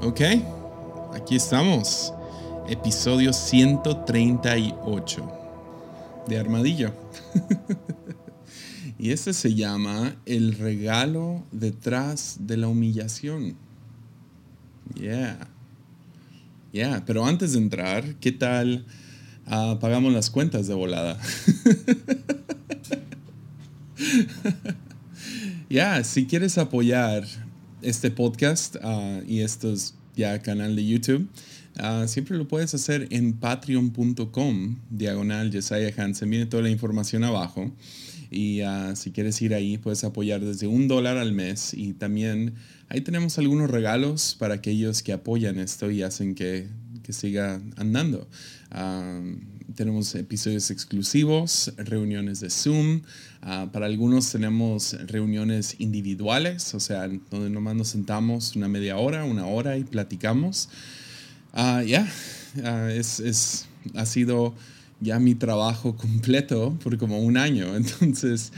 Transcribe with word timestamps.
Ok, 0.00 0.20
aquí 1.12 1.34
estamos. 1.34 2.12
Episodio 2.68 3.32
138 3.32 5.32
de 6.28 6.38
Armadillo. 6.38 6.92
y 8.98 9.10
este 9.10 9.32
se 9.32 9.54
llama 9.54 10.14
El 10.24 10.56
regalo 10.56 11.42
detrás 11.50 12.36
de 12.40 12.58
la 12.58 12.68
humillación. 12.68 13.56
Yeah. 14.94 15.48
Yeah, 16.70 17.02
pero 17.04 17.26
antes 17.26 17.54
de 17.54 17.58
entrar, 17.58 18.14
¿qué 18.20 18.30
tal 18.30 18.86
uh, 19.48 19.80
pagamos 19.80 20.12
las 20.12 20.30
cuentas 20.30 20.68
de 20.68 20.74
volada? 20.74 21.18
Ya, 25.70 26.02
si 26.02 26.24
quieres 26.24 26.56
apoyar 26.56 27.24
este 27.82 28.10
podcast 28.10 28.76
uh, 28.76 29.22
y 29.26 29.40
estos 29.40 29.94
ya 30.16 30.40
canal 30.40 30.74
de 30.74 30.84
YouTube, 30.84 31.28
uh, 31.78 32.08
siempre 32.08 32.36
lo 32.36 32.48
puedes 32.48 32.74
hacer 32.74 33.06
en 33.10 33.34
patreon.com, 33.34 34.78
diagonal 34.90 35.52
Jesiah 35.52 35.92
Hansen. 35.96 36.30
Viene 36.30 36.46
toda 36.46 36.64
la 36.64 36.70
información 36.70 37.24
abajo. 37.24 37.72
Y 38.30 38.62
uh, 38.62 38.94
si 38.94 39.10
quieres 39.12 39.40
ir 39.40 39.54
ahí, 39.54 39.78
puedes 39.78 40.04
apoyar 40.04 40.44
desde 40.44 40.66
un 40.66 40.88
dólar 40.88 41.16
al 41.16 41.32
mes. 41.32 41.72
Y 41.72 41.94
también 41.94 42.54
ahí 42.88 43.00
tenemos 43.00 43.38
algunos 43.38 43.70
regalos 43.70 44.36
para 44.38 44.54
aquellos 44.54 45.02
que 45.02 45.12
apoyan 45.12 45.58
esto 45.58 45.90
y 45.90 46.02
hacen 46.02 46.34
que, 46.34 46.68
que 47.02 47.12
siga 47.12 47.60
andando. 47.76 48.28
Tenemos 49.74 50.14
episodios 50.14 50.70
exclusivos, 50.70 51.72
reuniones 51.76 52.40
de 52.40 52.50
Zoom. 52.50 53.02
Ah, 53.42 53.68
para 53.72 53.86
algunos 53.86 54.30
tenemos 54.30 54.96
reuniones 55.06 55.76
individuales, 55.78 56.74
o 56.74 56.80
sea, 56.80 57.08
donde 57.30 57.50
nomás 57.50 57.76
nos 57.76 57.88
sentamos 57.88 58.56
una 58.56 58.68
media 58.68 58.96
hora, 58.96 59.24
una 59.24 59.46
hora 59.46 59.76
y 59.76 59.84
platicamos. 59.84 60.68
Ah, 61.52 61.82
ya, 61.82 62.08
ah, 62.64 62.90
es, 62.90 63.20
es, 63.20 63.66
ha 63.94 64.06
sido 64.06 64.54
ya 65.00 65.18
mi 65.18 65.34
trabajo 65.34 65.96
completo 65.96 66.76
por 66.82 66.96
como 66.98 67.20
un 67.20 67.36
año. 67.36 67.76
Entonces, 67.76 68.52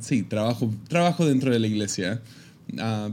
sí, 0.00 0.22
trabajo, 0.22 0.72
trabajo 0.88 1.26
dentro 1.26 1.52
de 1.52 1.58
la 1.58 1.66
iglesia, 1.66 2.20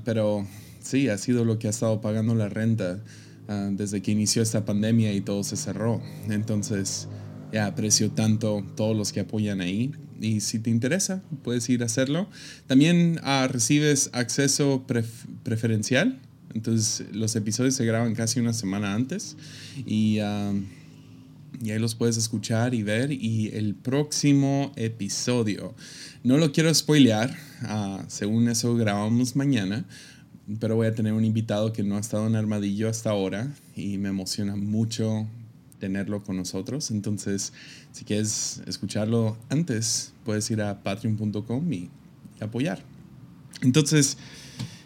pero 0.03 0.45
sí, 0.81 1.09
ha 1.09 1.17
sido 1.17 1.45
lo 1.45 1.59
que 1.59 1.67
ha 1.67 1.69
estado 1.69 2.01
pagando 2.01 2.35
la 2.35 2.49
renta 2.49 2.99
desde 3.47 4.01
que 4.01 4.11
inició 4.11 4.41
esta 4.41 4.65
pandemia 4.65 5.13
y 5.13 5.21
todo 5.21 5.43
se 5.43 5.55
cerró. 5.55 6.01
Entonces, 6.29 7.07
ya 7.51 7.67
aprecio 7.67 8.11
tanto 8.11 8.65
todos 8.75 8.95
los 8.95 9.11
que 9.13 9.21
apoyan 9.21 9.61
ahí 9.61 9.93
y 10.19 10.41
si 10.41 10.59
te 10.59 10.69
interesa, 10.69 11.21
puedes 11.43 11.69
ir 11.69 11.83
a 11.83 11.85
hacerlo. 11.85 12.27
También 12.67 13.19
uh, 13.23 13.47
recibes 13.47 14.09
acceso 14.13 14.85
preferencial. 15.43 16.19
Entonces, 16.53 17.05
los 17.11 17.35
episodios 17.35 17.75
se 17.75 17.85
graban 17.85 18.15
casi 18.15 18.39
una 18.39 18.53
semana 18.53 18.93
antes 18.93 19.35
y, 19.85 20.19
uh, 20.21 20.63
ahí 21.63 21.79
los 21.79 21.95
puedes 21.95 22.17
escuchar 22.17 22.73
y 22.73 22.83
ver. 22.83 23.11
Y 23.11 23.49
el 23.53 23.75
próximo 23.75 24.71
episodio, 24.77 25.75
no 26.23 26.37
lo 26.37 26.51
quiero 26.51 26.73
spoilear, 26.73 27.35
según 28.07 28.47
eso 28.47 28.75
grabamos 28.75 29.35
mañana, 29.35 29.85
pero 30.59 30.75
voy 30.75 30.87
a 30.87 30.93
tener 30.93 31.13
un 31.13 31.25
invitado 31.25 31.73
que 31.73 31.83
no 31.83 31.97
ha 31.97 31.99
estado 31.99 32.27
en 32.27 32.35
Armadillo 32.35 32.87
hasta 32.89 33.09
ahora 33.09 33.51
y 33.75 33.97
me 33.97 34.09
emociona 34.09 34.55
mucho 34.55 35.27
tenerlo 35.79 36.23
con 36.23 36.37
nosotros. 36.37 36.91
Entonces, 36.91 37.51
si 37.91 38.05
quieres 38.05 38.61
escucharlo 38.67 39.37
antes, 39.49 40.13
puedes 40.23 40.49
ir 40.51 40.61
a 40.61 40.83
patreon.com 40.83 41.73
y, 41.73 41.89
apoyar. 42.39 42.83
Entonces, 43.61 44.17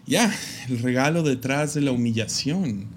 ya, 0.06 0.32
el 0.70 0.80
regalo 0.80 1.24
detrás 1.24 1.74
de 1.74 1.82
la 1.82 1.92
humillación. 1.92 2.88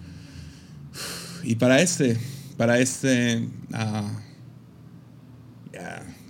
Y 1.43 1.57
para 1.57 1.81
este, 1.81 2.19
para 2.57 2.79
este, 2.79 3.49
uh, 3.71 4.09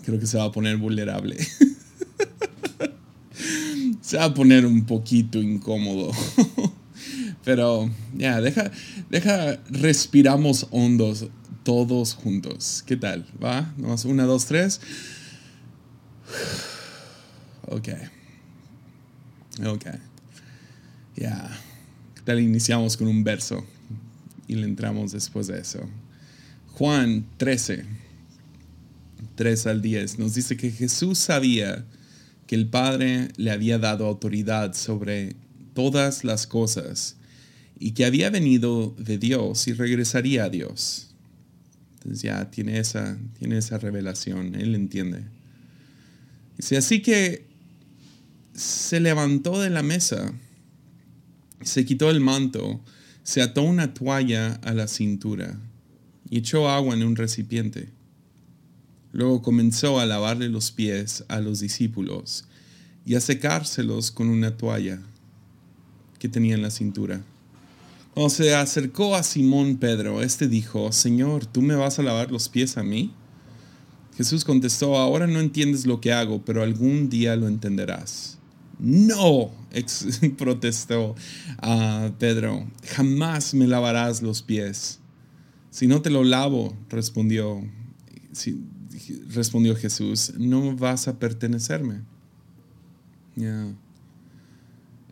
creo 0.05 0.21
que 0.21 0.27
se 0.27 0.39
va 0.39 0.45
a 0.45 0.53
poner 0.53 0.77
vulnerable. 0.77 1.37
se 4.13 4.19
va 4.19 4.25
a 4.25 4.35
poner 4.35 4.67
un 4.67 4.85
poquito 4.85 5.41
incómodo. 5.41 6.13
Pero 7.47 7.91
ya, 8.15 8.43
deja, 8.43 8.71
deja, 9.09 9.59
respiramos 9.71 10.67
hondos 10.71 11.29
todos 11.63 12.13
juntos. 12.13 12.85
¿Qué 12.87 12.99
tal? 12.99 13.25
¿Va? 13.43 13.73
Una, 14.05 14.25
dos, 14.25 14.45
tres. 14.45 14.81
Ok. 17.69 17.89
Ok. 19.65 19.87
Ya. 21.17 21.49
¿Qué 22.15 22.21
tal? 22.23 22.41
Iniciamos 22.41 22.99
con 22.99 23.07
un 23.09 23.25
verso 23.25 23.65
y 24.47 24.57
le 24.57 24.65
entramos 24.67 25.13
después 25.13 25.47
de 25.47 25.59
eso. 25.59 25.81
Juan 26.73 27.25
13, 27.39 27.87
3 29.37 29.67
al 29.69 29.81
10, 29.81 30.19
nos 30.19 30.35
dice 30.35 30.59
que 30.59 30.71
Jesús 30.71 31.19
sabía 31.19 31.87
que 32.47 32.55
el 32.55 32.69
Padre 32.69 33.29
le 33.37 33.51
había 33.51 33.79
dado 33.79 34.07
autoridad 34.07 34.75
sobre 34.75 35.37
todas 35.75 36.25
las 36.25 36.47
cosas 36.47 37.17
y 37.79 37.93
que 37.93 38.05
había 38.05 38.31
venido 38.31 38.95
de 38.99 39.19
Dios 39.19 39.67
y 39.69 39.73
regresaría 39.73 40.45
a 40.45 40.49
Dios. 40.49 41.09
Entonces 41.95 42.23
ya 42.23 42.51
tiene 42.51 42.79
esa, 42.79 43.19
tiene 43.39 43.59
esa 43.59 43.79
revelación, 43.79 44.55
él 44.55 44.75
entiende. 44.75 45.25
Dice, 46.57 46.77
así 46.77 47.01
que 47.01 47.47
se 48.55 49.01
levantó 49.01 49.61
de 49.61 49.71
la 49.71 49.83
mesa, 49.83 50.33
se 51.63 51.85
quitó 51.85 52.11
el 52.11 52.21
manto, 52.21 52.81
se 53.23 53.41
ató 53.41 53.63
una 53.63 53.95
toalla 53.95 54.55
a 54.63 54.75
la 54.75 54.89
cintura 54.89 55.59
y 56.29 56.39
echó 56.39 56.69
agua 56.69 56.95
en 56.95 57.05
un 57.05 57.17
recipiente. 57.17 57.89
Luego 59.13 59.43
comenzó 59.43 60.01
a 60.01 60.07
lavarle 60.07 60.49
los 60.49 60.71
pies 60.71 61.25
a 61.29 61.41
los 61.41 61.61
discípulos 61.61 62.45
y 63.05 63.15
a 63.15 63.21
secárselos 63.21 64.11
con 64.11 64.29
una 64.29 64.57
toalla 64.57 65.01
que 66.19 66.29
tenía 66.29 66.55
en 66.55 66.63
la 66.63 66.71
cintura. 66.71 67.23
Cuando 68.15 68.31
se 68.31 68.55
acercó 68.55 69.15
a 69.15 69.23
Simón 69.23 69.77
Pedro, 69.77 70.23
este 70.23 70.49
dijo, 70.49 70.93
Señor, 70.93 71.47
¿tú 71.47 71.63
me 71.63 71.75
vas 71.75 71.99
a 71.99 72.03
lavar 72.03 72.31
los 72.31 72.49
pies 72.49 72.77
a 72.77 72.83
mí? 72.83 73.13
Jesús 74.17 74.45
contestó, 74.45 74.99
ahora 74.99 75.27
no 75.27 75.41
entiendes 75.41 75.87
lo 75.87 76.01
que 76.01 76.13
hago, 76.13 76.43
pero 76.45 76.63
algún 76.63 77.09
día 77.09 77.37
lo 77.37 77.49
entenderás. 77.49 78.39
No, 78.79 79.51
protestó 80.39 81.15
a 81.59 82.11
Pedro, 82.19 82.67
jamás 82.95 83.55
me 83.55 83.67
lavarás 83.67 84.23
los 84.23 84.43
pies. 84.43 85.01
Si 85.71 85.87
no 85.87 86.03
te 86.03 86.11
lo 86.11 86.25
lavo, 86.25 86.77
respondió, 86.91 87.63
respondió 89.29 89.77
Jesús, 89.77 90.33
no 90.39 90.77
vas 90.77 91.09
a 91.09 91.19
pertenecerme. 91.19 92.01
Ya. 93.37 93.73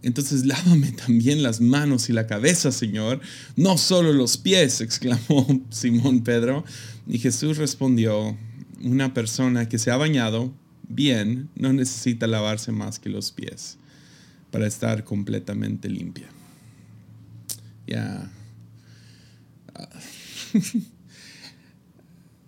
Entonces 0.03 0.45
lávame 0.47 0.93
también 0.93 1.43
las 1.43 1.61
manos 1.61 2.09
y 2.09 2.13
la 2.13 2.27
cabeza, 2.27 2.73
Señor, 2.73 3.21
no 3.57 3.79
solo 3.79 4.13
los 4.13 4.37
pies, 4.37 4.81
exclamó 4.81 5.47
Simón 5.71 6.23
Pedro. 6.23 6.65
Y 7.07 7.19
Jesús 7.19 7.57
respondió, 7.57 8.37
una 8.83 9.13
persona 9.13 9.69
que 9.69 9.79
se 9.79 9.91
ha 9.91 9.97
bañado 9.97 10.55
bien 10.89 11.51
no 11.55 11.73
necesita 11.73 12.27
lavarse 12.27 12.73
más 12.73 12.99
que 12.99 13.11
los 13.11 13.31
pies 13.31 13.77
para 14.51 14.67
estar 14.67 15.05
completamente 15.05 15.89
limpia. 15.89 16.29
Ya. 17.87 18.31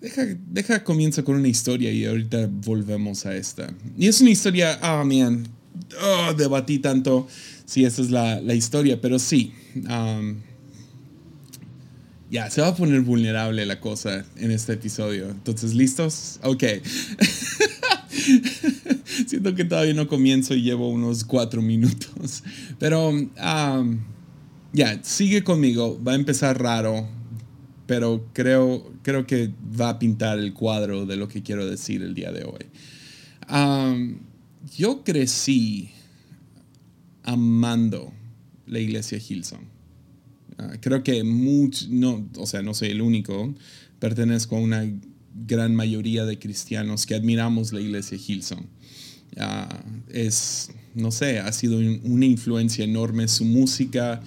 deja, 0.02 0.26
deja 0.50 0.84
comienza 0.84 1.22
con 1.22 1.36
una 1.36 1.48
historia 1.48 1.90
y 1.92 2.04
ahorita 2.04 2.48
volvemos 2.50 3.24
a 3.24 3.34
esta. 3.36 3.72
Y 3.96 4.08
es 4.08 4.20
una 4.20 4.30
historia, 4.30 4.78
ah, 4.82 5.00
oh, 5.00 5.04
man, 5.04 5.46
debatí 6.36 6.80
tanto 6.80 7.28
si 7.64 7.84
esa 7.84 8.02
es 8.02 8.10
la, 8.10 8.54
historia, 8.54 9.00
pero 9.00 9.18
sí. 9.18 9.52
ya, 12.30 12.50
se 12.50 12.60
va 12.60 12.68
a 12.68 12.76
poner 12.76 13.00
vulnerable 13.00 13.64
la 13.64 13.80
cosa 13.80 14.26
en 14.36 14.50
este 14.50 14.74
episodio. 14.74 15.30
Entonces, 15.30 15.74
¿listos? 15.74 16.40
Ok. 16.42 16.64
Siento 19.26 19.54
que 19.54 19.64
todavía 19.64 19.94
no 19.94 20.08
comienzo 20.08 20.54
y 20.54 20.62
llevo 20.62 20.90
unos 20.90 21.24
cuatro 21.24 21.62
minutos. 21.62 22.42
Pero, 22.78 23.12
ya, 24.72 25.00
sigue 25.02 25.44
conmigo. 25.44 26.02
Va 26.02 26.12
a 26.12 26.16
empezar 26.16 26.60
raro, 26.60 27.08
pero 27.86 28.28
creo, 28.32 28.92
creo 29.02 29.26
que 29.26 29.50
va 29.78 29.90
a 29.90 29.98
pintar 29.98 30.38
el 30.38 30.52
cuadro 30.52 31.06
de 31.06 31.16
lo 31.16 31.28
que 31.28 31.42
quiero 31.42 31.66
decir 31.66 32.02
el 32.02 32.14
día 32.14 32.32
de 32.32 32.44
hoy 32.44 32.66
yo 34.76 35.04
crecí 35.04 35.90
amando 37.22 38.12
la 38.66 38.78
iglesia 38.78 39.18
Hillsong. 39.18 39.64
Ah, 40.58 40.72
creo 40.80 41.02
que 41.02 41.24
mucho, 41.24 41.86
no, 41.90 42.28
o 42.36 42.46
sea, 42.46 42.62
no 42.62 42.74
soy 42.74 42.90
el 42.90 43.02
único, 43.02 43.54
pertenezco 43.98 44.56
a 44.56 44.60
una 44.60 44.86
gran 45.46 45.74
mayoría 45.74 46.24
de 46.24 46.38
cristianos 46.38 47.06
que 47.06 47.14
admiramos 47.14 47.72
la 47.72 47.80
iglesia 47.80 48.18
Hillsong. 48.18 48.66
Uh, 49.34 50.12
es, 50.12 50.70
no 50.94 51.10
sé, 51.10 51.38
ha 51.38 51.50
sido 51.52 51.78
una 51.78 52.26
influencia 52.26 52.84
enorme 52.84 53.28
su 53.28 53.44
música, 53.44 54.22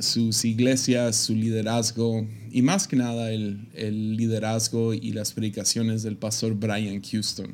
sus 0.00 0.44
iglesias, 0.44 1.16
su 1.16 1.34
liderazgo 1.34 2.26
y 2.50 2.62
más 2.62 2.88
que 2.88 2.96
nada 2.96 3.30
el, 3.30 4.16
liderazgo 4.16 4.94
y 4.94 5.12
las 5.12 5.32
predicaciones 5.32 6.02
del 6.02 6.16
pastor 6.16 6.54
Brian 6.54 7.02
Houston. 7.02 7.52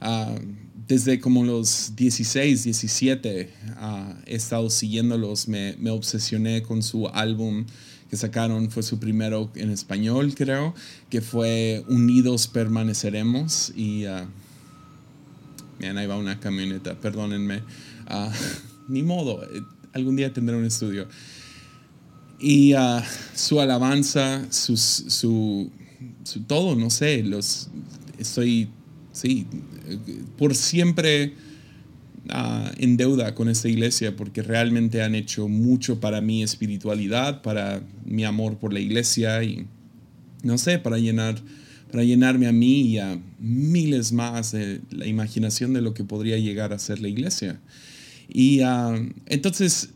Ah, 0.00 0.34
desde 0.88 1.20
como 1.20 1.44
los 1.44 1.94
16, 1.94 2.64
17 2.64 3.50
ah, 3.76 4.14
he 4.26 4.34
estado 4.34 4.68
siguiéndolos, 4.68 5.48
me, 5.48 5.76
me, 5.78 5.90
obsesioné 5.90 6.62
con 6.62 6.82
su 6.82 7.08
álbum 7.08 7.66
que 8.10 8.16
sacaron, 8.16 8.70
fue 8.70 8.82
su 8.82 8.98
primero 8.98 9.50
en 9.54 9.70
español 9.70 10.34
creo, 10.34 10.74
que 11.08 11.20
fue 11.20 11.84
Unidos 11.88 12.46
Permaneceremos 12.48 13.72
y... 13.76 14.06
Uh, 14.06 14.26
ahí 15.80 16.06
va 16.06 16.16
una 16.16 16.38
camioneta, 16.38 16.94
perdónenme. 16.94 17.62
ni 18.88 19.02
modo, 19.02 19.42
eh, 19.42 19.62
algún 19.92 20.16
día 20.16 20.32
tendré 20.32 20.56
un 20.56 20.64
estudio. 20.64 21.08
Y 22.38 22.74
uh, 22.74 23.00
su 23.34 23.60
alabanza, 23.60 24.44
su, 24.50 24.76
su, 24.76 25.70
todo, 26.46 26.74
no 26.74 26.90
sé, 26.90 27.22
los, 27.22 27.68
estoy, 28.18 28.68
sí, 29.12 29.46
por 30.36 30.54
siempre 30.54 31.34
uh, 32.28 32.68
en 32.78 32.96
deuda 32.96 33.34
con 33.34 33.48
esta 33.48 33.68
iglesia 33.68 34.16
porque 34.16 34.42
realmente 34.42 35.02
han 35.02 35.14
hecho 35.14 35.46
mucho 35.46 36.00
para 36.00 36.20
mi 36.20 36.42
espiritualidad, 36.42 37.42
para 37.42 37.82
mi 38.04 38.24
amor 38.24 38.58
por 38.58 38.72
la 38.72 38.80
iglesia 38.80 39.42
y, 39.44 39.66
no 40.42 40.58
sé, 40.58 40.78
para 40.78 40.98
llenar 40.98 41.40
para 41.92 42.04
llenarme 42.04 42.46
a 42.46 42.52
mí 42.52 42.80
y 42.80 42.98
a 42.98 43.20
miles 43.38 44.12
más 44.12 44.52
de 44.52 44.80
la 44.90 45.06
imaginación 45.06 45.74
de 45.74 45.82
lo 45.82 45.92
que 45.92 46.04
podría 46.04 46.38
llegar 46.38 46.72
a 46.72 46.78
ser 46.78 47.00
la 47.00 47.08
iglesia. 47.08 47.60
Y 48.28 48.60
ah, 48.60 48.94
entonces, 49.26 49.90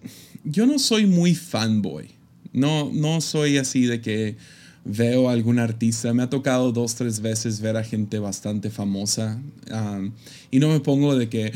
yo 0.45 0.67
no 0.67 0.79
soy 0.79 1.07
muy 1.07 1.35
fanboy. 1.35 2.11
No, 2.53 2.91
no 2.93 3.21
soy 3.21 3.59
así 3.59 3.85
de 3.85 4.01
que 4.01 4.37
veo 4.85 5.29
a 5.29 5.33
algún 5.33 5.59
artista. 5.59 6.15
Me 6.15 6.23
ha 6.23 6.31
tocado 6.31 6.73
dos, 6.73 6.95
tres 6.95 7.21
veces 7.21 7.61
ver 7.61 7.77
a 7.77 7.85
gente 7.85 8.19
bastante 8.19 8.71
famosa. 8.71 9.41
Ah, 9.71 10.01
y 10.51 10.59
no 10.59 10.69
me 10.69 10.81
pongo 10.81 11.17
de 11.17 11.29
que, 11.29 11.53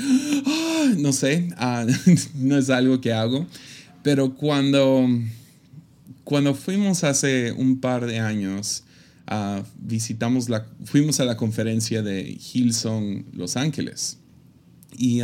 ah, 0.46 0.94
no 0.99 1.12
sé, 1.12 1.49
no 2.34 2.58
es 2.58 2.70
algo 2.70 3.00
que 3.00 3.12
hago. 3.12 3.46
Pero 4.02 4.34
cuando, 4.34 5.06
cuando 6.25 6.55
fuimos 6.55 7.05
hace 7.05 7.52
un 7.52 7.81
par 7.81 8.06
de 8.06 8.19
años, 8.19 8.84
visitamos 9.78 10.49
la, 10.49 10.66
fuimos 10.84 11.20
a 11.20 11.25
la 11.25 11.37
conferencia 11.37 12.02
de 12.02 12.38
Hillsong 12.52 13.26
Los 13.32 13.56
Ángeles. 13.56 14.19
Y 14.96 15.20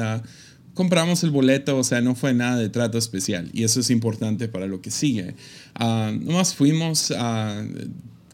compramos 0.76 1.24
el 1.24 1.30
boleto, 1.30 1.78
o 1.78 1.82
sea, 1.82 2.02
no 2.02 2.14
fue 2.14 2.34
nada 2.34 2.58
de 2.58 2.68
trato 2.68 2.98
especial 2.98 3.48
y 3.54 3.64
eso 3.64 3.80
es 3.80 3.88
importante 3.88 4.46
para 4.46 4.66
lo 4.66 4.82
que 4.82 4.90
sigue. 4.90 5.34
Uh, 5.80 6.12
nomás 6.20 6.54
fuimos, 6.54 7.12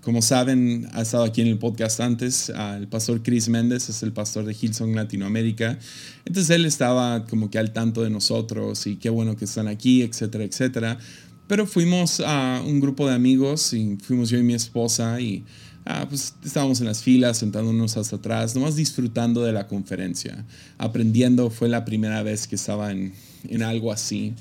como 0.02 0.20
saben, 0.20 0.88
ha 0.92 1.02
estado 1.02 1.22
aquí 1.22 1.40
en 1.40 1.46
el 1.46 1.58
podcast 1.58 2.00
antes, 2.00 2.50
el 2.50 2.88
pastor 2.88 3.22
Chris 3.22 3.48
Méndez 3.48 3.88
es 3.88 4.02
el 4.02 4.12
pastor 4.12 4.44
de 4.44 4.56
Hillsong 4.60 4.92
Latinoamérica, 4.96 5.78
entonces 6.24 6.50
él 6.50 6.66
estaba 6.66 7.24
como 7.26 7.48
que 7.48 7.58
al 7.58 7.72
tanto 7.72 8.02
de 8.02 8.10
nosotros 8.10 8.88
y 8.88 8.96
qué 8.96 9.08
bueno 9.08 9.36
que 9.36 9.44
están 9.44 9.68
aquí, 9.68 10.02
etcétera, 10.02 10.42
etcétera. 10.42 10.98
Pero 11.46 11.66
fuimos 11.66 12.20
a 12.20 12.60
un 12.66 12.80
grupo 12.80 13.06
de 13.06 13.14
amigos 13.14 13.72
y 13.72 13.98
fuimos 14.02 14.30
yo 14.30 14.38
y 14.38 14.42
mi 14.42 14.54
esposa 14.54 15.20
y 15.20 15.44
Ah, 15.84 16.06
pues 16.08 16.34
estábamos 16.44 16.80
en 16.80 16.86
las 16.86 17.02
filas, 17.02 17.38
sentándonos 17.38 17.96
hasta 17.96 18.16
atrás, 18.16 18.54
nomás 18.54 18.76
disfrutando 18.76 19.42
de 19.42 19.52
la 19.52 19.66
conferencia, 19.66 20.44
aprendiendo. 20.78 21.50
Fue 21.50 21.68
la 21.68 21.84
primera 21.84 22.22
vez 22.22 22.46
que 22.46 22.54
estaba 22.54 22.92
en, 22.92 23.12
en 23.48 23.62
algo 23.62 23.92
así. 23.92 24.34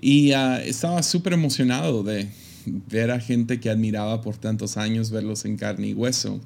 Y 0.00 0.32
ah, 0.32 0.62
estaba 0.62 1.02
súper 1.02 1.34
emocionado 1.34 2.02
de 2.02 2.28
ver 2.90 3.10
a 3.10 3.20
gente 3.20 3.60
que 3.60 3.70
admiraba 3.70 4.22
por 4.22 4.36
tantos 4.36 4.76
años, 4.76 5.10
verlos 5.10 5.44
en 5.44 5.56
carne 5.56 5.88
y 5.88 5.94
hueso. 5.94 6.40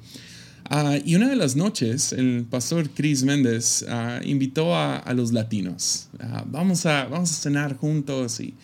Ah, 0.69 0.97
y 1.03 1.15
una 1.15 1.29
de 1.29 1.35
las 1.35 1.55
noches, 1.55 2.13
el 2.13 2.45
pastor 2.49 2.89
Chris 2.89 3.23
Méndez 3.23 3.85
invitó 4.23 4.75
a, 4.75 4.97
a, 4.97 5.13
los 5.13 5.31
latinos. 5.33 6.07
vamos, 6.47 6.85
a, 6.85 7.05
vamos 7.05 7.31
a 7.31 7.35
cenar 7.35 7.77
juntos 7.77 8.39
y, 8.39 8.55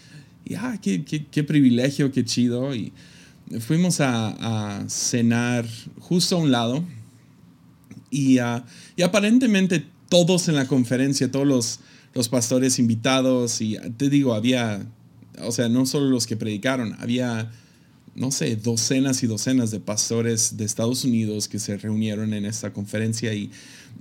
y 0.45 0.55
qué, 0.81 1.03
qué, 1.03 1.25
qué, 1.25 1.43
privilegio, 1.43 2.11
qué 2.11 2.23
chido. 2.23 2.73
Y 2.73 2.93
fuimos 3.59 3.99
a, 3.99 4.83
cenar 4.87 5.65
justo 5.99 6.35
a 6.35 6.39
un 6.39 6.51
lado 6.51 6.83
y, 8.09 8.37
ah, 8.39 8.65
y, 8.95 9.01
aparentemente 9.01 9.85
todos 10.09 10.47
en 10.47 10.55
la 10.55 10.67
conferencia, 10.67 11.31
todos 11.31 11.47
los, 11.47 11.79
los 12.13 12.29
pastores 12.29 12.79
invitados 12.79 13.61
y 13.61 13.77
te 13.97 14.09
digo, 14.09 14.33
había, 14.33 14.85
o 15.41 15.51
sea, 15.51 15.69
no 15.69 15.85
solo 15.85 16.09
los 16.09 16.27
que 16.27 16.37
predicaron, 16.37 16.95
había, 16.99 17.51
no 18.15 18.31
sé, 18.31 18.55
docenas 18.55 19.23
y 19.23 19.27
docenas 19.27 19.71
de 19.71 19.79
pastores 19.79 20.57
de 20.57 20.65
Estados 20.65 21.03
Unidos 21.03 21.47
que 21.47 21.59
se 21.59 21.77
reunieron 21.77 22.33
en 22.33 22.45
esta 22.45 22.73
conferencia 22.73 23.33
y, 23.33 23.51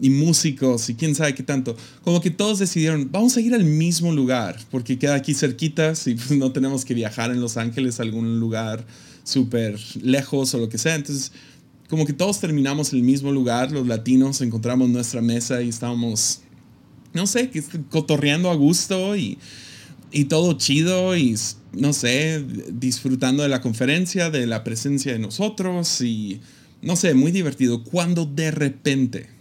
y 0.00 0.10
músicos 0.10 0.88
y 0.88 0.94
quién 0.94 1.14
sabe 1.14 1.34
qué 1.34 1.42
tanto. 1.42 1.76
Como 2.04 2.20
que 2.20 2.30
todos 2.30 2.58
decidieron, 2.58 3.08
vamos 3.10 3.36
a 3.36 3.40
ir 3.40 3.54
al 3.54 3.64
mismo 3.64 4.12
lugar, 4.12 4.58
porque 4.70 4.98
queda 4.98 5.14
aquí 5.14 5.34
cerquita, 5.34 5.92
pues 5.92 6.30
no 6.30 6.52
tenemos 6.52 6.84
que 6.84 6.94
viajar 6.94 7.30
en 7.30 7.40
Los 7.40 7.56
Ángeles 7.56 8.00
a 8.00 8.02
algún 8.02 8.40
lugar 8.40 8.86
súper 9.24 9.78
lejos 10.02 10.54
o 10.54 10.58
lo 10.58 10.68
que 10.68 10.78
sea. 10.78 10.94
Entonces, 10.94 11.32
como 11.88 12.06
que 12.06 12.12
todos 12.12 12.40
terminamos 12.40 12.92
en 12.92 13.00
el 13.00 13.04
mismo 13.04 13.32
lugar, 13.32 13.72
los 13.72 13.86
latinos 13.86 14.40
encontramos 14.40 14.88
nuestra 14.88 15.20
mesa 15.20 15.62
y 15.62 15.68
estábamos, 15.68 16.42
no 17.12 17.26
sé, 17.26 17.50
cotorreando 17.90 18.50
a 18.50 18.54
gusto 18.54 19.16
y, 19.16 19.38
y 20.12 20.24
todo 20.24 20.52
chido 20.54 21.16
y, 21.16 21.34
no 21.72 21.92
sé, 21.92 22.44
disfrutando 22.70 23.42
de 23.42 23.48
la 23.48 23.60
conferencia, 23.60 24.30
de 24.30 24.46
la 24.46 24.64
presencia 24.64 25.12
de 25.12 25.18
nosotros 25.18 26.00
y, 26.02 26.40
no 26.82 26.94
sé, 26.94 27.14
muy 27.14 27.32
divertido. 27.32 27.82
Cuando 27.82 28.26
de 28.26 28.50
repente 28.50 29.37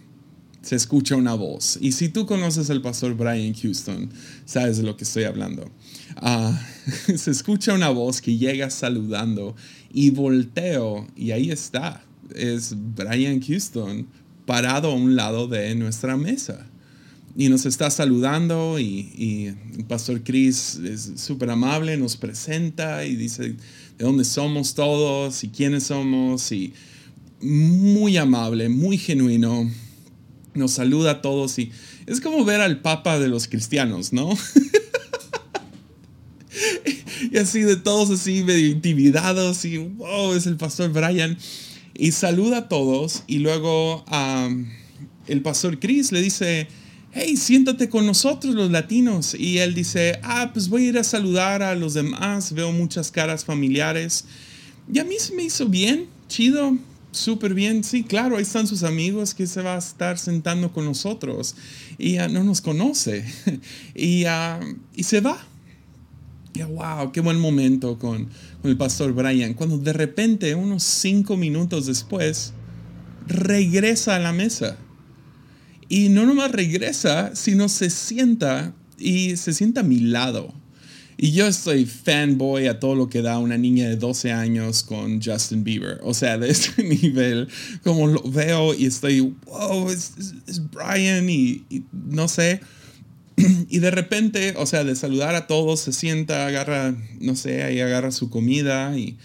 se 0.68 0.76
escucha 0.76 1.16
una 1.16 1.32
voz. 1.32 1.78
Y 1.80 1.92
si 1.92 2.10
tú 2.10 2.26
conoces 2.26 2.68
al 2.68 2.82
pastor 2.82 3.14
Brian 3.14 3.54
Houston, 3.54 4.10
sabes 4.44 4.76
de 4.76 4.82
lo 4.82 4.98
que 4.98 5.04
estoy 5.04 5.24
hablando. 5.24 5.70
Ah, 6.16 6.60
se 7.16 7.30
escucha 7.30 7.72
una 7.72 7.88
voz 7.88 8.20
que 8.20 8.36
llega 8.36 8.68
saludando 8.68 9.56
y 9.90 10.10
volteo 10.10 11.06
y 11.16 11.30
ahí 11.30 11.50
está. 11.50 12.04
Es 12.34 12.74
Brian 12.76 13.40
Houston 13.40 14.08
parado 14.44 14.90
a 14.90 14.94
un 14.94 15.16
lado 15.16 15.48
de 15.48 15.74
nuestra 15.74 16.18
mesa. 16.18 16.66
Y 17.34 17.48
nos 17.48 17.64
está 17.64 17.90
saludando 17.90 18.78
y, 18.78 19.54
el 19.74 19.86
pastor 19.86 20.22
Chris 20.22 20.78
es 20.84 21.12
súper 21.16 21.48
amable, 21.48 21.96
nos 21.96 22.18
presenta 22.18 23.06
y 23.06 23.16
dice 23.16 23.54
de 23.96 24.04
dónde 24.04 24.24
somos 24.24 24.74
todos 24.74 25.42
y 25.44 25.48
quiénes 25.48 25.84
somos 25.84 26.52
y 26.52 26.74
muy 27.40 28.18
amable, 28.18 28.68
muy 28.68 28.98
genuino. 28.98 29.66
Nos 30.54 30.72
saluda 30.72 31.12
a 31.12 31.22
todos 31.22 31.58
y 31.58 31.70
es 32.06 32.20
como 32.20 32.44
ver 32.44 32.60
al 32.60 32.80
papa 32.80 33.18
de 33.18 33.28
los 33.28 33.48
cristianos, 33.48 34.12
¿no? 34.12 34.30
y 37.30 37.36
así 37.36 37.60
de 37.60 37.76
todos 37.76 38.10
así 38.10 38.42
medio 38.42 38.68
intimidados 38.68 39.64
y 39.64 39.78
wow, 39.78 40.34
es 40.34 40.46
el 40.46 40.56
pastor 40.56 40.90
Brian. 40.90 41.36
Y 41.94 42.12
saluda 42.12 42.58
a 42.58 42.68
todos 42.68 43.24
y 43.26 43.38
luego 43.38 44.04
el 45.26 45.42
pastor 45.42 45.80
Chris 45.80 46.12
le 46.12 46.22
dice, 46.22 46.68
hey, 47.12 47.36
siéntate 47.36 47.88
con 47.88 48.06
nosotros 48.06 48.54
los 48.54 48.70
latinos. 48.70 49.34
Y 49.34 49.58
él 49.58 49.74
dice, 49.74 50.20
ah, 50.22 50.50
pues 50.52 50.68
voy 50.68 50.86
a 50.86 50.88
ir 50.90 50.98
a 50.98 51.04
saludar 51.04 51.62
a 51.62 51.74
los 51.74 51.94
demás, 51.94 52.52
veo 52.52 52.72
muchas 52.72 53.10
caras 53.10 53.44
familiares. 53.44 54.24
Y 54.92 55.00
a 55.00 55.04
mí 55.04 55.16
se 55.18 55.34
me 55.34 55.44
hizo 55.44 55.66
bien, 55.66 56.06
chido, 56.28 56.76
súper 57.10 57.54
bien. 57.54 57.84
Sí, 57.84 58.04
claro, 58.04 58.36
ahí 58.36 58.42
están 58.42 58.66
sus 58.66 58.82
amigos 58.82 59.34
que 59.34 59.46
se 59.46 59.62
va 59.62 59.74
a 59.74 59.78
estar 59.78 60.18
sentando 60.18 60.72
con 60.72 60.84
nosotros. 60.84 61.54
Y 61.98 62.16
no 62.16 62.44
nos 62.44 62.60
conoce. 62.60 63.24
y, 63.94 64.24
y 64.94 65.02
se 65.02 65.20
va 65.20 65.38
wow, 66.64 67.12
qué 67.12 67.20
buen 67.20 67.38
momento 67.38 67.98
con, 67.98 68.28
el 68.64 68.76
pastor 68.76 69.12
Brian. 69.12 69.54
Cuando 69.54 69.78
de 69.78 69.92
repente, 69.92 70.54
unos 70.54 70.82
cinco 70.82 71.36
minutos 71.36 71.86
después, 71.86 72.52
regresa 73.26 74.16
a 74.16 74.18
la 74.18 74.32
mesa. 74.32 74.76
Y 75.88 76.08
no 76.08 76.26
nomás 76.26 76.52
regresa, 76.52 77.34
sino 77.34 77.68
se 77.68 77.90
sienta 77.90 78.74
y 78.98 79.36
se 79.36 79.52
sienta 79.52 79.80
a 79.80 79.84
mi 79.84 80.00
lado. 80.00 80.52
Y 81.20 81.32
yo 81.32 81.48
estoy 81.48 81.84
fanboy 81.84 82.68
a 82.68 82.78
todo 82.78 82.94
lo 82.94 83.08
que 83.08 83.22
da 83.22 83.38
una 83.38 83.58
niña 83.58 83.88
de 83.88 83.96
12 83.96 84.30
años 84.30 84.84
con 84.84 85.20
Justin 85.20 85.64
Bieber. 85.64 85.98
O 86.04 86.14
sea, 86.14 86.38
de 86.38 86.48
este 86.50 86.84
nivel, 86.84 87.48
como 87.82 88.06
lo 88.06 88.22
veo 88.22 88.72
y 88.72 88.86
estoy, 88.86 89.34
wow, 89.46 89.90
es, 89.90 90.12
Brian 90.70 91.28
y, 91.28 91.64
no 91.92 92.28
sé, 92.28 92.60
y 93.68 93.80
de 93.80 93.90
repente, 93.90 94.54
o 94.58 94.64
sea, 94.64 94.84
de 94.84 94.94
saludar 94.94 95.34
a 95.34 95.48
todos, 95.48 95.80
se 95.80 95.92
sienta, 95.92 96.46
agarra, 96.46 96.94
no 97.20 97.34
sé, 97.34 97.64
ahí 97.64 97.80
agarra 97.80 98.12
su 98.12 98.30
comida 98.30 98.96
y, 98.96 99.18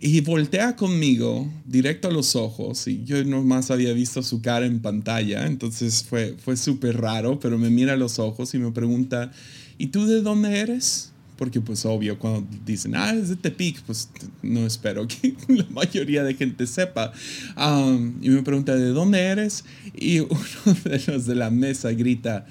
y 0.00 0.22
voltea 0.22 0.76
conmigo 0.76 1.52
directo 1.66 2.08
a 2.08 2.10
los 2.10 2.36
ojos. 2.36 2.88
Y 2.88 3.04
yo 3.04 3.22
nomás 3.22 3.70
había 3.70 3.92
visto 3.92 4.22
su 4.22 4.40
cara 4.40 4.64
en 4.64 4.80
pantalla, 4.80 5.46
entonces 5.46 6.04
fue, 6.08 6.36
fue 6.42 6.56
súper 6.56 7.02
raro, 7.02 7.38
pero 7.38 7.58
me 7.58 7.68
mira 7.68 7.92
a 7.92 7.98
los 7.98 8.18
ojos 8.18 8.54
y 8.54 8.58
me 8.58 8.72
pregunta, 8.72 9.30
¿y 9.76 9.88
tú 9.88 10.06
de 10.06 10.22
dónde 10.22 10.58
eres? 10.58 11.10
Porque 11.36 11.60
pues 11.60 11.84
obvio, 11.84 12.18
cuando 12.18 12.46
dicen, 12.64 12.94
ah, 12.94 13.12
es 13.12 13.28
de 13.28 13.36
Tepic, 13.36 13.82
pues 13.82 14.08
no 14.42 14.66
espero 14.66 15.06
que 15.08 15.34
la 15.48 15.66
mayoría 15.70 16.22
de 16.22 16.34
gente 16.34 16.66
sepa. 16.66 17.12
Um, 17.56 18.14
y 18.22 18.30
me 18.30 18.42
pregunta, 18.42 18.76
¿de 18.76 18.90
dónde 18.90 19.20
eres? 19.20 19.64
Y 19.94 20.18
uno 20.20 20.40
de 20.84 21.02
los 21.06 21.26
de 21.26 21.34
la 21.34 21.50
mesa 21.50 21.90
grita, 21.92 22.46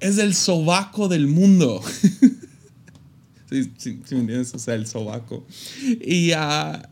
es 0.00 0.18
el 0.18 0.34
sobaco 0.34 1.08
del 1.08 1.28
mundo. 1.28 1.82
sí, 3.50 3.70
sí, 3.76 4.00
me 4.10 4.20
entiendes? 4.20 4.54
O 4.54 4.58
sea, 4.58 4.74
el 4.74 4.86
sobaco. 4.86 5.46
Y, 6.00 6.32
uh, 6.32 6.82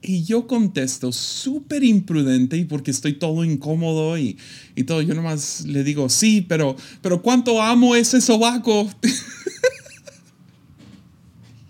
y 0.00 0.24
yo 0.24 0.46
contesto 0.46 1.12
súper 1.12 1.84
imprudente 1.84 2.56
y 2.56 2.64
porque 2.64 2.90
estoy 2.90 3.12
todo 3.12 3.44
incómodo 3.44 4.16
y, 4.18 4.38
y, 4.74 4.84
todo, 4.84 5.02
yo 5.02 5.14
nomás 5.14 5.64
le 5.66 5.84
digo, 5.84 6.08
sí, 6.08 6.40
pero, 6.40 6.76
pero 7.02 7.20
¿cuánto 7.20 7.60
amo 7.62 7.94
ese 7.94 8.20
sobaco? 8.20 8.90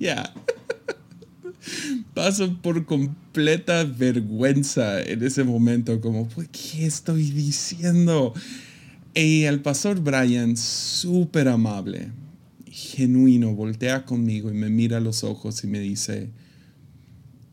Ya. 0.02 0.34
Paso 2.12 2.58
por 2.60 2.84
completa 2.86 3.84
vergüenza 3.84 5.00
en 5.00 5.22
ese 5.22 5.44
momento, 5.44 6.00
como, 6.00 6.28
¿qué 6.50 6.86
estoy 6.86 7.30
diciendo? 7.30 8.34
Y 9.14 9.44
el 9.44 9.60
pastor 9.60 10.00
Brian, 10.00 10.56
súper 10.56 11.46
amable, 11.46 12.08
genuino, 12.66 13.54
voltea 13.54 14.04
conmigo 14.04 14.50
y 14.50 14.54
me 14.54 14.70
mira 14.70 14.96
a 14.96 15.00
los 15.00 15.22
ojos 15.22 15.62
y 15.62 15.68
me 15.68 15.78
dice, 15.78 16.30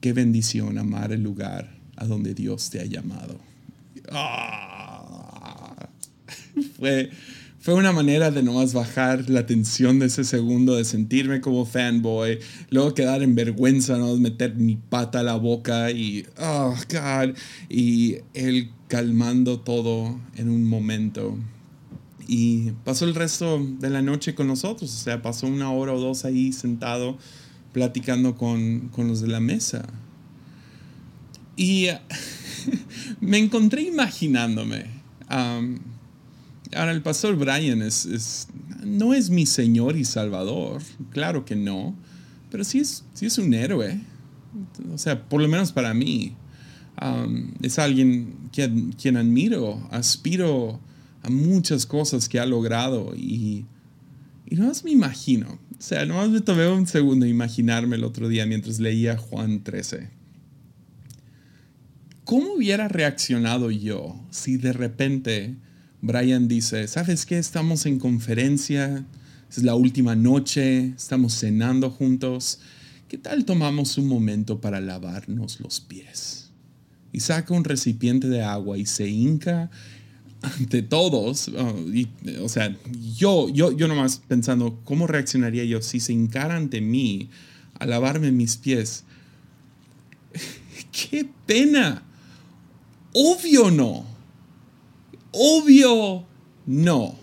qué 0.02 0.14
bendición 0.14 0.80
amar 0.80 1.12
el 1.12 1.22
lugar 1.22 1.78
a 1.98 2.08
donde 2.08 2.34
Dios 2.34 2.72
te 2.72 2.80
ha 2.80 2.86
llamado. 2.86 3.40
Ah, 4.12 5.88
fue 6.80 7.12
fue 7.62 7.74
una 7.74 7.92
manera 7.92 8.32
de 8.32 8.42
nomás 8.42 8.74
bajar 8.74 9.30
la 9.30 9.46
tensión 9.46 10.00
de 10.00 10.06
ese 10.06 10.24
segundo, 10.24 10.76
de 10.76 10.86
sentirme 10.86 11.42
como 11.42 11.66
fanboy, 11.66 12.40
luego 12.70 12.94
quedar 12.94 13.22
en 13.22 13.36
vergüenza, 13.36 13.98
no 13.98 14.16
meter 14.16 14.56
mi 14.56 14.78
pata 14.78 15.20
a 15.20 15.24
la 15.24 15.36
boca 15.36 15.92
y, 15.92 16.26
oh, 16.40 16.74
God, 16.90 17.36
y 17.70 18.18
él 18.34 18.72
calmando 18.88 19.60
todo 19.60 20.18
en 20.38 20.50
un 20.50 20.64
momento. 20.64 21.38
Y 22.28 22.72
pasó 22.86 23.04
el 23.04 23.16
resto 23.16 23.62
de 23.80 23.90
la 23.90 24.02
noche 24.02 24.36
con 24.36 24.48
nosotros, 24.48 24.94
o 24.94 25.04
sea, 25.04 25.22
pasó 25.22 25.48
una 25.48 25.72
hora 25.72 25.94
o 25.94 26.00
dos 26.00 26.24
ahí 26.24 26.54
sentado 26.54 27.18
platicando 27.74 28.36
con, 28.36 28.88
con 28.90 29.10
los 29.10 29.20
de 29.20 29.28
la 29.28 29.42
mesa. 29.42 29.86
Y 31.58 31.88
me 33.20 33.38
encontré 33.38 33.82
imaginándome. 33.82 34.86
Ahora, 36.76 36.92
el 36.92 37.02
pastor 37.02 37.36
Brian 37.36 37.82
es, 37.82 38.48
no 38.84 39.14
es 39.14 39.30
mi 39.30 39.46
Señor 39.46 39.98
y 39.98 40.06
Salvador, 40.06 40.82
claro 41.12 41.44
que 41.44 41.56
no, 41.56 41.96
pero 42.52 42.64
sí 42.64 42.80
es, 42.80 43.04
sí 43.14 43.26
es 43.26 43.38
un 43.38 43.54
héroe. 43.54 44.00
O 44.94 44.98
sea, 44.98 45.28
por 45.28 45.42
lo 45.42 45.48
menos 45.48 45.72
para 45.72 45.94
mí. 45.94 46.36
Um, 47.02 47.54
es 47.62 47.80
alguien 47.80 48.36
quien, 48.52 48.92
quien 48.92 49.16
admiro, 49.16 49.88
aspiro 49.90 50.82
a 51.24 51.30
muchas 51.30 51.86
cosas 51.86 52.28
que 52.28 52.40
ha 52.40 52.46
logrado 52.46 53.14
y, 53.16 53.66
y 54.46 54.56
más 54.58 54.84
me 54.84 54.92
imagino. 54.92 55.60
O 55.78 55.82
sea, 55.82 56.06
nomás 56.06 56.30
me 56.30 56.42
tomé 56.42 56.68
un 56.68 56.88
segundo 56.88 57.26
imaginarme 57.26 57.96
el 57.96 58.04
otro 58.04 58.28
día 58.28 58.46
mientras 58.46 58.80
leía 58.80 59.18
Juan 59.18 59.64
13. 59.64 60.10
¿Cómo 62.26 62.54
hubiera 62.54 62.90
reaccionado 62.90 63.72
yo 63.72 64.22
si 64.30 64.58
de 64.58 64.74
repente 64.74 65.56
Brian 66.02 66.48
dice, 66.48 66.88
¿sabes 66.88 67.26
qué? 67.26 67.38
Estamos 67.38 67.86
en 67.86 68.00
conferencia, 68.00 69.06
es 69.50 69.64
la 69.64 69.76
última 69.76 70.16
noche, 70.16 70.94
estamos 70.96 71.38
cenando 71.38 71.90
juntos. 71.90 72.60
¿Qué 73.10 73.18
tal 73.18 73.44
tomamos 73.44 73.98
un 73.98 74.08
momento 74.08 74.62
para 74.62 74.80
lavarnos 74.80 75.60
los 75.60 75.82
pies? 75.82 76.52
Y 77.12 77.20
saca 77.20 77.54
un 77.54 77.66
recipiente 77.66 78.30
de 78.30 78.44
agua 78.44 78.78
y 78.78 78.86
se 78.86 79.10
hinca 79.10 79.70
ante 80.42 80.84
todos. 80.84 81.50
Oh, 81.50 81.76
y, 81.92 82.08
o 82.42 82.48
sea, 82.48 82.78
yo, 83.18 83.50
yo, 83.50 83.76
yo 83.76 83.90
nomás 83.90 84.22
pensando, 84.26 84.80
¿cómo 84.86 85.06
reaccionaría 85.06 85.66
yo 85.66 85.82
si 85.82 86.00
se 86.00 86.14
hincara 86.14 86.56
ante 86.56 86.80
mí 86.80 87.30
a 87.78 87.86
lavarme 87.86 88.32
mis 88.32 88.56
pies? 88.56 89.04
¡Qué 90.92 91.28
pena! 91.46 92.04
Obvio 93.12 93.70
no 93.70 94.09
Obvio, 95.32 96.26
no. 96.66 97.16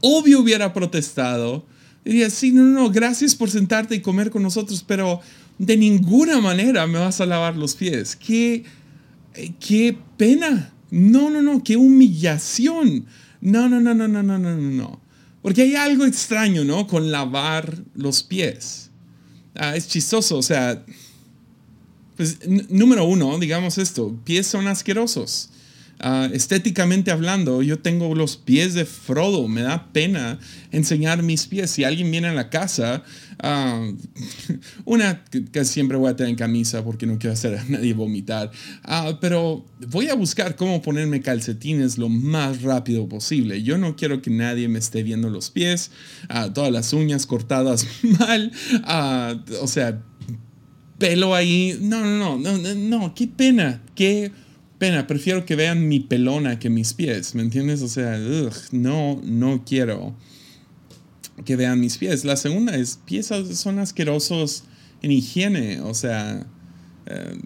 Obvio 0.00 0.40
hubiera 0.40 0.72
protestado. 0.72 1.66
Diría, 2.04 2.30
sí, 2.30 2.52
no, 2.52 2.62
no, 2.62 2.90
gracias 2.90 3.34
por 3.34 3.50
sentarte 3.50 3.94
y 3.94 4.00
comer 4.00 4.30
con 4.30 4.42
nosotros, 4.42 4.84
pero 4.86 5.20
de 5.58 5.76
ninguna 5.76 6.40
manera 6.40 6.86
me 6.86 6.98
vas 6.98 7.20
a 7.20 7.26
lavar 7.26 7.56
los 7.56 7.74
pies. 7.74 8.16
Qué, 8.16 8.64
qué 9.60 9.98
pena. 10.16 10.72
No, 10.90 11.30
no, 11.30 11.42
no, 11.42 11.62
qué 11.62 11.76
humillación. 11.76 13.06
No, 13.40 13.68
no, 13.68 13.80
no, 13.80 13.94
no, 13.94 14.08
no, 14.08 14.22
no, 14.22 14.38
no, 14.38 14.56
no. 14.56 15.00
Porque 15.42 15.62
hay 15.62 15.74
algo 15.74 16.04
extraño, 16.04 16.64
¿no? 16.64 16.86
Con 16.86 17.10
lavar 17.10 17.82
los 17.94 18.22
pies. 18.22 18.90
Ah, 19.54 19.76
es 19.76 19.88
chistoso, 19.88 20.38
o 20.38 20.42
sea, 20.42 20.84
pues 22.16 22.38
número 22.68 23.04
uno, 23.04 23.38
digamos 23.38 23.78
esto, 23.78 24.16
pies 24.24 24.46
son 24.46 24.66
asquerosos. 24.66 25.50
Ah, 26.00 26.28
estéticamente 26.32 27.10
hablando, 27.10 27.60
yo 27.60 27.80
tengo 27.80 28.14
los 28.14 28.36
pies 28.36 28.74
de 28.74 28.84
Frodo, 28.84 29.48
me 29.48 29.62
da 29.62 29.92
pena 29.92 30.38
enseñar 30.70 31.24
mis 31.24 31.46
pies. 31.46 31.72
Si 31.72 31.82
alguien 31.82 32.08
viene 32.10 32.28
a 32.28 32.32
la 32.32 32.50
casa, 32.50 33.02
ah, 33.40 33.90
una 34.84 35.24
que, 35.24 35.64
siempre 35.64 35.96
voy 35.96 36.10
a 36.10 36.14
tener 36.14 36.30
en 36.30 36.36
camisa 36.36 36.84
porque 36.84 37.04
no 37.04 37.18
quiero 37.18 37.32
hacer 37.32 37.58
a 37.58 37.64
nadie 37.64 37.94
vomitar, 37.94 38.52
uh, 38.84 39.16
pero 39.20 39.66
voy 39.88 40.08
a 40.08 40.14
buscar 40.14 40.54
cómo 40.54 40.82
ponerme 40.82 41.20
calcetines 41.20 41.98
lo 41.98 42.08
más 42.08 42.62
rápido 42.62 43.08
posible. 43.08 43.64
Yo 43.64 43.76
no 43.76 43.96
quiero 43.96 44.22
que 44.22 44.30
nadie 44.30 44.68
me 44.68 44.78
esté 44.78 45.02
viendo 45.02 45.30
los 45.30 45.50
pies, 45.50 45.90
todas 46.54 46.70
las 46.70 46.92
uñas 46.92 47.26
cortadas 47.26 47.86
mal, 48.02 48.52
o 49.60 49.66
sea, 49.66 50.00
pelo 50.98 51.34
ahí. 51.34 51.76
No, 51.80 52.04
no, 52.04 52.38
no, 52.38 52.56
no, 52.56 52.74
no, 52.74 53.14
qué 53.14 53.26
pena, 53.26 53.82
qué 53.96 54.30
pena, 54.78 55.06
prefiero 55.06 55.44
que 55.44 55.56
vean 55.56 55.88
mi 55.88 56.00
pelona 56.00 56.58
que 56.58 56.70
mis 56.70 56.94
pies, 56.94 57.34
¿me 57.34 57.42
entiendes? 57.42 57.82
O 57.82 57.88
sea, 57.88 58.18
no, 58.72 59.20
no 59.24 59.64
quiero 59.64 60.14
que 61.44 61.56
vean 61.56 61.80
mis 61.80 61.98
pies. 61.98 62.24
La 62.24 62.36
segunda 62.36 62.76
es, 62.76 63.00
pies 63.04 63.26
son 63.26 63.78
asquerosos 63.78 64.64
en 65.02 65.12
higiene, 65.12 65.80
o 65.80 65.94
sea, 65.94 66.46
eh, 67.06 67.38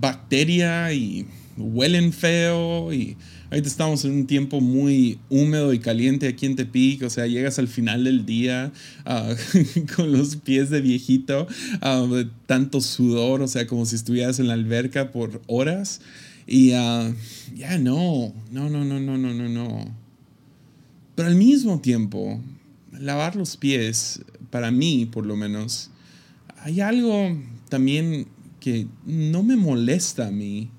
bacteria 0.00 0.92
y 0.92 1.26
huelen 1.56 2.12
feo 2.12 2.92
y 2.92 3.16
ahorita 3.52 3.68
estamos 3.68 4.02
en 4.06 4.12
un 4.12 4.26
tiempo 4.26 4.62
muy 4.62 5.18
húmedo 5.28 5.74
y 5.74 5.78
caliente 5.78 6.26
aquí 6.26 6.46
en 6.46 6.56
Tepic, 6.56 7.02
o 7.02 7.10
sea, 7.10 7.26
llegas 7.26 7.58
al 7.58 7.68
final 7.68 8.04
del 8.04 8.24
día 8.24 8.72
ah, 9.04 9.34
con 9.96 10.10
los 10.10 10.36
pies 10.36 10.70
de 10.70 10.80
viejito, 10.80 11.46
uh, 11.82 12.24
tanto 12.46 12.80
sudor, 12.80 13.42
o 13.42 13.48
sea, 13.48 13.66
como 13.66 13.84
si 13.84 13.96
estuvieras 13.96 14.38
en 14.38 14.48
la 14.48 14.54
alberca 14.54 15.12
por 15.12 15.42
horas. 15.48 16.00
Y 16.46 16.72
ah, 16.72 17.12
ya 17.54 17.76
no, 17.76 18.32
no, 18.50 18.70
no, 18.70 18.86
no, 18.86 18.98
no, 18.98 19.18
no, 19.18 19.34
no, 19.34 19.48
no. 19.48 19.94
Pero 21.14 21.28
al 21.28 21.36
mismo 21.36 21.78
tiempo, 21.82 22.40
lavar 22.98 23.36
los 23.36 23.58
pies, 23.58 24.22
para 24.48 24.70
mí 24.70 25.04
por 25.04 25.26
lo 25.26 25.36
menos, 25.36 25.90
hay 26.56 26.80
algo 26.80 27.36
también 27.68 28.28
que 28.60 28.86
no 29.04 29.42
me 29.42 29.56
molesta 29.56 30.28
a 30.28 30.30
mí 30.30 30.70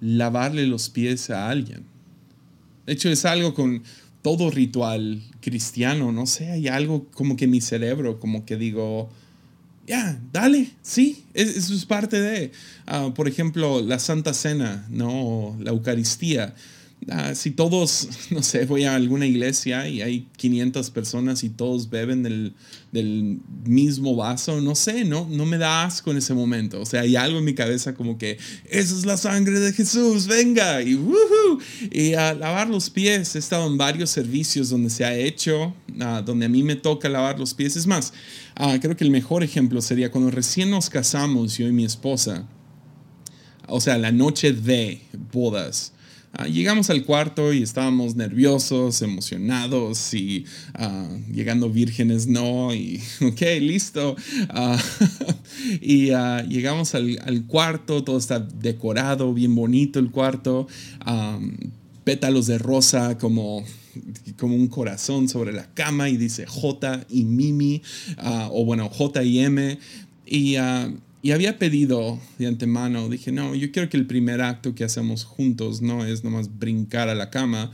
lavarle 0.00 0.66
los 0.66 0.88
pies 0.88 1.28
a 1.28 1.50
alguien. 1.50 1.84
De 2.86 2.92
hecho, 2.92 3.08
es 3.10 3.24
algo 3.24 3.54
con 3.54 3.82
todo 4.22 4.50
ritual 4.50 5.22
cristiano, 5.40 6.10
no 6.10 6.26
sé, 6.26 6.50
hay 6.50 6.68
algo 6.68 7.06
como 7.12 7.36
que 7.36 7.46
mi 7.46 7.60
cerebro, 7.60 8.18
como 8.18 8.44
que 8.44 8.56
digo, 8.56 9.08
ya, 9.86 10.20
dale, 10.32 10.70
sí, 10.82 11.24
eso 11.32 11.74
es 11.74 11.84
parte 11.84 12.20
de, 12.20 12.50
ah, 12.86 13.12
por 13.14 13.28
ejemplo, 13.28 13.82
la 13.82 13.98
Santa 13.98 14.34
Cena, 14.34 14.86
¿no? 14.90 15.56
La 15.60 15.70
Eucaristía. 15.70 16.54
Ah, 17.08 17.36
si 17.36 17.52
todos, 17.52 18.08
no 18.30 18.42
sé, 18.42 18.66
voy 18.66 18.84
a 18.84 18.96
alguna 18.96 19.26
iglesia 19.26 19.88
y 19.88 20.02
hay 20.02 20.26
500 20.36 20.90
personas 20.90 21.44
y 21.44 21.50
todos 21.50 21.88
beben 21.88 22.24
del, 22.24 22.54
del, 22.90 23.38
mismo 23.64 24.16
vaso, 24.16 24.60
no 24.60 24.74
sé, 24.74 25.04
no, 25.04 25.28
no 25.30 25.46
me 25.46 25.58
da 25.58 25.84
asco 25.84 26.10
en 26.10 26.16
ese 26.16 26.34
momento. 26.34 26.80
O 26.80 26.86
sea, 26.86 27.02
hay 27.02 27.14
algo 27.14 27.38
en 27.38 27.44
mi 27.44 27.54
cabeza 27.54 27.94
como 27.94 28.18
que, 28.18 28.38
esa 28.68 28.94
es 28.94 29.06
la 29.06 29.16
sangre 29.16 29.60
de 29.60 29.72
Jesús, 29.72 30.26
venga, 30.26 30.82
y, 30.82 30.98
y 31.92 32.14
a 32.14 32.34
lavar 32.34 32.68
los 32.68 32.90
pies. 32.90 33.36
He 33.36 33.38
estado 33.38 33.68
en 33.68 33.78
varios 33.78 34.10
servicios 34.10 34.70
donde 34.70 34.90
se 34.90 35.04
ha 35.04 35.14
hecho, 35.14 35.74
ah, 36.00 36.22
donde 36.24 36.46
a 36.46 36.48
mí 36.48 36.64
me 36.64 36.74
toca 36.74 37.08
lavar 37.08 37.38
los 37.38 37.54
pies. 37.54 37.76
Es 37.76 37.86
más, 37.86 38.12
ah, 38.56 38.78
creo 38.80 38.96
que 38.96 39.04
el 39.04 39.10
mejor 39.10 39.44
ejemplo 39.44 39.80
sería 39.80 40.10
cuando 40.10 40.30
recién 40.32 40.70
nos 40.70 40.90
casamos, 40.90 41.56
yo 41.56 41.68
y 41.68 41.72
mi 41.72 41.84
esposa. 41.84 42.48
O 43.68 43.80
sea, 43.80 43.96
la 43.96 44.10
noche 44.10 44.52
de 44.52 45.02
bodas 45.32 45.92
Ah, 46.32 46.46
llegamos 46.46 46.90
al 46.90 47.04
cuarto 47.04 47.52
y 47.52 47.62
estábamos 47.62 48.14
nerviosos, 48.14 49.00
emocionados 49.00 50.12
y 50.12 50.44
ah, 50.74 51.08
llegando 51.32 51.70
vírgenes 51.70 52.26
no 52.26 52.74
y 52.74 53.00
ok, 53.22 53.40
listo. 53.60 54.16
Ah, 54.50 54.78
y 55.80 56.10
llegamos 56.48 56.94
al, 56.94 57.44
cuarto, 57.46 58.04
todo 58.04 58.18
está 58.18 58.40
decorado, 58.40 59.32
bien 59.32 59.54
bonito 59.54 59.98
el 59.98 60.10
cuarto, 60.10 60.66
pétalos 62.04 62.46
de 62.46 62.58
rosa 62.58 63.16
como 63.18 63.64
como 64.38 64.54
un 64.54 64.68
corazón 64.68 65.26
sobre 65.26 65.54
la 65.54 65.72
cama 65.72 66.10
y 66.10 66.18
dice 66.18 66.44
J 66.46 67.06
y 67.08 67.24
Mimi, 67.24 67.82
o 68.50 68.64
bueno, 68.66 68.90
J 68.90 69.22
y 69.22 69.38
M. 69.38 69.78
Y 70.26 70.56
y 71.26 71.32
había 71.32 71.58
pedido 71.58 72.20
de 72.38 72.46
antemano, 72.46 73.08
dije, 73.08 73.32
no, 73.32 73.56
yo 73.56 73.72
quiero 73.72 73.88
que 73.88 73.96
el 73.96 74.06
primer 74.06 74.40
acto 74.40 74.76
que 74.76 74.84
hacemos 74.84 75.24
juntos 75.24 75.82
no 75.82 76.04
es 76.04 76.22
nomás 76.22 76.56
brincar 76.56 77.08
a 77.08 77.16
la 77.16 77.30
cama. 77.30 77.72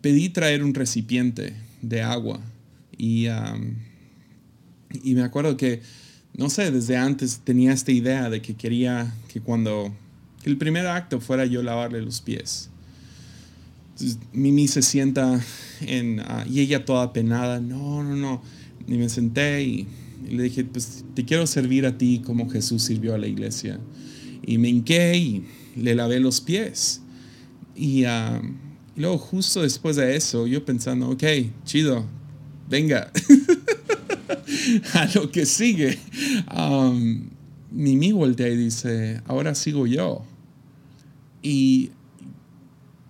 pedí 0.00 0.30
traer 0.30 0.64
un 0.64 0.74
recipiente 0.74 1.54
de 1.80 2.02
agua 2.02 2.40
y, 2.98 3.26
y 5.04 5.14
me 5.14 5.22
acuerdo 5.22 5.56
que, 5.56 5.80
no 6.36 6.50
sé, 6.50 6.72
desde 6.72 6.96
antes 6.96 7.42
tenía 7.44 7.72
esta 7.72 7.92
idea 7.92 8.30
de 8.30 8.42
que 8.42 8.56
quería 8.56 9.14
que 9.32 9.40
cuando 9.40 9.94
el 10.42 10.56
primer 10.56 10.88
acto 10.88 11.20
fuera 11.20 11.46
yo 11.46 11.62
lavarle 11.62 12.02
los 12.02 12.20
pies. 12.20 12.68
Mimi 14.32 14.66
se 14.66 14.82
sienta 14.82 15.40
en, 15.82 16.18
ah, 16.18 16.44
y 16.50 16.58
ella 16.58 16.84
toda 16.84 17.12
penada, 17.12 17.60
no, 17.60 18.02
no, 18.02 18.16
no. 18.16 18.42
Y 18.88 18.94
me 18.96 19.08
senté 19.08 19.62
y 19.62 19.86
y 20.26 20.34
le 20.36 20.44
dije, 20.44 20.64
pues 20.64 21.04
te 21.14 21.24
quiero 21.24 21.46
servir 21.46 21.86
a 21.86 21.98
ti 21.98 22.22
como 22.24 22.48
Jesús 22.48 22.82
sirvió 22.82 23.14
a 23.14 23.18
la 23.18 23.26
iglesia. 23.26 23.80
Y 24.46 24.58
me 24.58 24.68
hinqué 24.68 25.16
y 25.16 25.44
le 25.76 25.94
lavé 25.94 26.20
los 26.20 26.40
pies. 26.40 27.02
Y, 27.74 28.04
ah, 28.04 28.40
luego 28.96 29.18
justo 29.18 29.62
después 29.62 29.96
de 29.96 30.16
eso, 30.16 30.46
yo 30.46 30.64
pensando, 30.64 31.10
ok, 31.10 31.24
chido, 31.64 32.06
venga, 32.68 33.10
a 34.94 35.08
lo 35.14 35.30
que 35.30 35.46
sigue. 35.46 35.98
Um, 36.56 37.30
Mimi 37.70 38.12
voltea 38.12 38.48
y 38.48 38.56
dice, 38.56 39.20
ahora 39.26 39.54
sigo 39.54 39.86
yo. 39.86 40.24
Y 41.42 41.90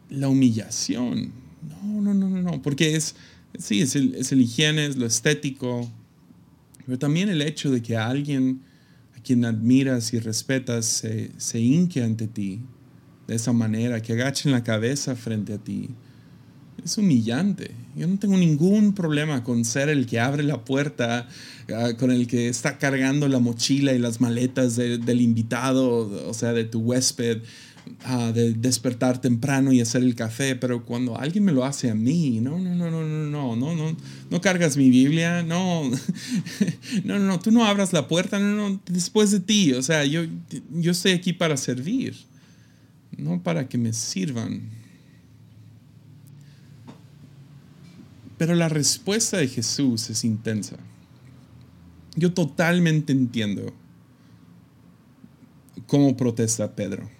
la 0.08 0.28
humillación, 0.28 1.32
no, 1.68 2.00
no, 2.00 2.14
no, 2.14 2.28
no, 2.28 2.42
no, 2.42 2.62
porque 2.62 2.96
es, 2.96 3.14
sí, 3.58 3.80
es 3.80 3.94
el, 3.94 4.14
es 4.14 4.32
el 4.32 4.40
higiene, 4.40 4.86
es 4.86 4.96
lo 4.96 5.06
estético, 5.06 5.90
pero 6.86 6.98
también 6.98 7.28
el 7.28 7.42
hecho 7.42 7.70
de 7.70 7.82
que 7.82 7.96
alguien 7.96 8.60
a 9.16 9.20
quien 9.20 9.44
admiras 9.44 10.12
y 10.12 10.18
respetas 10.18 10.86
se, 10.86 11.30
se 11.36 11.60
hinque 11.60 12.02
ante 12.02 12.26
ti 12.26 12.60
de 13.26 13.34
esa 13.34 13.52
manera, 13.52 14.02
que 14.02 14.12
agachen 14.12 14.52
la 14.52 14.62
cabeza 14.62 15.16
frente 15.16 15.54
a 15.54 15.58
ti, 15.58 15.90
es 16.84 16.98
humillante. 16.98 17.70
Yo 17.96 18.06
no 18.06 18.18
tengo 18.18 18.36
ningún 18.36 18.94
problema 18.94 19.42
con 19.42 19.64
ser 19.64 19.88
el 19.88 20.06
que 20.06 20.20
abre 20.20 20.42
la 20.42 20.64
puerta, 20.64 21.28
ah, 21.74 21.92
con 21.98 22.10
el 22.10 22.26
que 22.26 22.48
está 22.48 22.78
cargando 22.78 23.28
la 23.28 23.38
mochila 23.38 23.92
y 23.92 23.98
las 23.98 24.20
maletas 24.20 24.76
del 24.76 25.20
invitado, 25.20 26.28
o 26.28 26.34
sea, 26.34 26.52
de 26.52 26.64
tu 26.64 26.80
huésped 26.80 27.38
de 28.34 28.54
despertar 28.54 29.20
temprano 29.20 29.72
y 29.72 29.80
hacer 29.80 30.02
el 30.02 30.14
café, 30.14 30.56
pero 30.56 30.84
cuando 30.84 31.18
alguien 31.18 31.44
me 31.44 31.52
lo 31.52 31.64
hace 31.64 31.90
a 31.90 31.94
mí, 31.94 32.40
no, 32.40 32.58
no, 32.58 32.74
no, 32.74 32.90
no, 32.90 33.02
no, 33.02 33.56
no, 33.56 33.56
no, 33.56 33.74
no, 33.74 33.96
no 34.30 34.40
cargas 34.40 34.76
mi 34.76 34.90
Biblia, 34.90 35.42
no, 35.42 35.90
no, 37.04 37.18
no, 37.18 37.40
tú 37.40 37.50
no 37.50 37.64
abras 37.64 37.92
la 37.92 38.08
puerta, 38.08 38.38
no, 38.38 38.70
no, 38.70 38.80
después 38.86 39.30
de 39.30 39.40
ti, 39.40 39.72
o 39.72 39.82
sea, 39.82 40.04
yo, 40.04 40.22
yo 40.70 40.92
estoy 40.92 41.12
aquí 41.12 41.32
para 41.32 41.56
servir, 41.56 42.14
no 43.16 43.42
para 43.42 43.68
que 43.68 43.78
me 43.78 43.92
sirvan. 43.92 44.62
Pero 48.36 48.54
la 48.54 48.68
respuesta 48.68 49.36
de 49.36 49.46
Jesús 49.46 50.10
es 50.10 50.24
intensa. 50.24 50.76
Yo 52.16 52.32
totalmente 52.32 53.12
entiendo 53.12 53.72
cómo 55.86 56.16
protesta 56.16 56.74
Pedro 56.74 57.13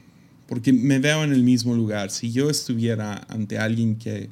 porque 0.55 0.73
me 0.73 1.01
veo 1.01 1.25
en 1.25 1.33
el 1.33 1.43
mismo 1.43 1.75
lugar. 1.75 2.13
Si 2.13 2.31
yo 2.31 2.49
estuviera 2.49 3.27
ante 3.29 3.59
alguien 3.59 3.97
que, 3.97 4.31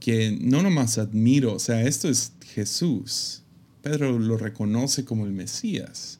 que 0.00 0.36
no 0.40 0.60
nomás 0.60 0.98
admiro, 0.98 1.54
o 1.54 1.60
sea, 1.60 1.82
esto 1.82 2.08
es 2.08 2.32
Jesús. 2.52 3.44
Pedro 3.80 4.18
lo 4.18 4.36
reconoce 4.36 5.04
como 5.04 5.24
el 5.24 5.30
Mesías. 5.30 6.18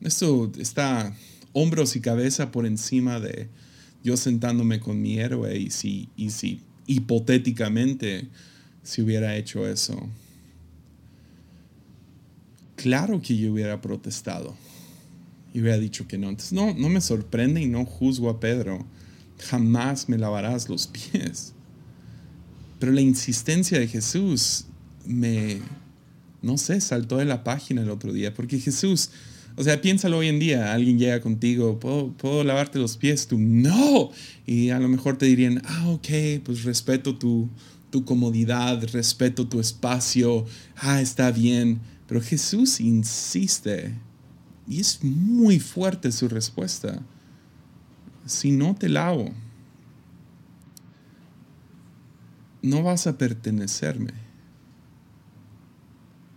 Esto 0.00 0.50
está 0.58 1.14
hombros 1.52 1.94
y 1.94 2.00
cabeza 2.00 2.50
por 2.50 2.64
encima 2.64 3.20
de 3.20 3.50
yo 4.02 4.16
sentándome 4.16 4.80
con 4.80 5.02
mi 5.02 5.18
héroe 5.18 5.54
y 5.58 5.68
si, 5.68 6.08
y 6.16 6.30
hipotéticamente 6.86 8.28
si 8.82 9.02
hubiera 9.02 9.36
hecho 9.36 9.68
eso. 9.68 10.08
Claro 12.76 13.20
que 13.20 13.36
yo 13.36 13.52
hubiera 13.52 13.82
protestado 13.82 14.56
y 15.54 15.60
hubiera 15.60 15.78
dicho 15.78 16.06
que 16.06 16.18
no. 16.18 16.28
Entonces 16.28 16.52
no, 16.52 16.74
no 16.74 16.90
me 16.90 17.00
sorprende 17.00 17.62
y 17.62 17.66
no 17.66 17.86
juzgo 17.86 18.28
a 18.28 18.40
Pedro. 18.40 18.84
Jamás 19.38 20.08
me 20.08 20.18
lavarás 20.18 20.68
los 20.68 20.88
pies. 20.88 21.54
Pero 22.80 22.92
la 22.92 23.00
insistencia 23.00 23.78
de 23.78 23.86
Jesús 23.86 24.66
me, 25.06 25.60
no 26.42 26.58
sé, 26.58 26.80
saltó 26.80 27.18
de 27.18 27.24
la 27.24 27.44
página 27.44 27.82
el 27.82 27.90
otro 27.90 28.12
día. 28.12 28.34
Porque 28.34 28.58
Jesús, 28.58 29.10
o 29.54 29.62
sea, 29.62 29.80
piénsalo 29.80 30.18
hoy 30.18 30.26
en 30.26 30.40
día, 30.40 30.74
alguien 30.74 30.98
llega 30.98 31.20
contigo, 31.20 31.78
¿puedo, 31.78 32.12
¿puedo 32.14 32.42
lavarte 32.42 32.80
los 32.80 32.96
pies? 32.96 33.28
Tú, 33.28 33.38
no. 33.38 34.10
Y 34.44 34.70
a 34.70 34.80
lo 34.80 34.88
mejor 34.88 35.18
te 35.18 35.26
dirían, 35.26 35.62
ah, 35.66 35.88
ok, 35.90 36.42
pues 36.42 36.64
respeto 36.64 37.16
tu, 37.16 37.48
tu 37.90 38.04
comodidad, 38.04 38.84
respeto 38.92 39.46
tu 39.46 39.60
espacio, 39.60 40.46
ah, 40.74 41.00
está 41.00 41.30
bien. 41.30 41.78
Pero 42.08 42.20
Jesús 42.20 42.80
insiste 42.80 43.94
y 44.66 44.80
es 44.80 45.02
muy 45.02 45.60
fuerte 45.60 46.10
su 46.12 46.28
respuesta. 46.28 47.00
Si 48.26 48.50
no 48.50 48.74
te 48.74 48.88
lavo, 48.88 49.30
no 52.62 52.82
vas 52.82 53.06
a 53.06 53.18
pertenecerme. 53.18 54.12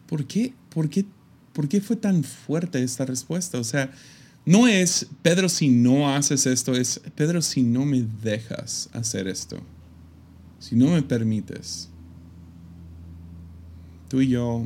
¿Por 0.08 0.26
qué? 0.26 0.54
¿Por 0.70 0.90
qué? 0.90 1.06
¿Por 1.54 1.68
qué 1.68 1.82
fue 1.82 1.96
tan 1.96 2.24
fuerte 2.24 2.84
esta 2.84 3.06
respuesta? 3.06 3.58
O 3.58 3.64
sea, 3.64 3.92
no 4.46 4.68
es, 4.68 5.08
Pedro, 5.22 5.50
si 5.50 5.70
no 5.70 6.14
haces 6.14 6.46
esto, 6.46 6.76
es, 6.76 7.02
Pedro, 7.16 7.42
si 7.42 7.64
no 7.64 7.84
me 7.84 8.02
dejas 8.02 8.90
hacer 8.94 9.28
esto, 9.28 9.60
si 10.60 10.76
no 10.76 10.92
me 10.92 11.02
permites, 11.02 11.90
tú 14.08 14.22
y 14.22 14.30
yo 14.30 14.66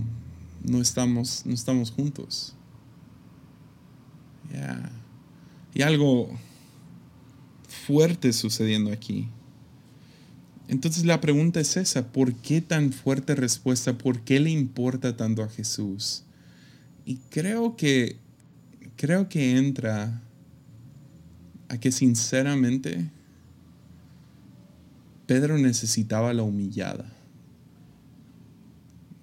no 0.63 0.81
estamos, 0.81 1.43
no 1.45 1.53
estamos 1.53 1.91
juntos. 1.91 2.53
Y 5.73 5.81
algo 5.81 6.29
fuerte 7.87 8.33
sucediendo 8.33 8.91
aquí. 8.91 9.27
Entonces 10.67 11.05
la 11.05 11.19
pregunta 11.19 11.59
es 11.59 11.75
esa, 11.77 12.11
¿por 12.11 12.33
qué 12.33 12.61
tan 12.61 12.93
fuerte 12.93 13.35
respuesta? 13.35 13.97
¿Por 13.97 14.21
qué 14.21 14.39
le 14.39 14.51
importa 14.51 15.17
tanto 15.17 15.43
a 15.43 15.49
Jesús? 15.49 16.23
Y 17.05 17.17
creo 17.29 17.75
que 17.75 18.17
creo 18.95 19.27
que 19.27 19.57
entra 19.57 20.21
a 21.67 21.77
que 21.79 21.91
sinceramente 21.91 23.09
Pedro 25.25 25.57
necesitaba 25.57 26.33
la 26.33 26.43
humillada. 26.43 27.11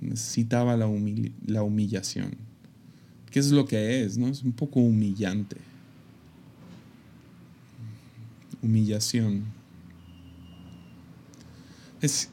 Necesitaba 0.01 0.77
la, 0.77 0.89
la 1.47 1.63
humillación. 1.63 2.48
¿Qué 3.31 3.39
es 3.39 3.51
lo 3.51 3.67
que 3.67 4.05
es? 4.05 4.17
¿no? 4.17 4.29
Es 4.29 4.43
un 4.43 4.53
poco 4.53 4.81
humillante. 4.81 5.57
Humillación. 8.63 9.45
Es, 12.01 12.31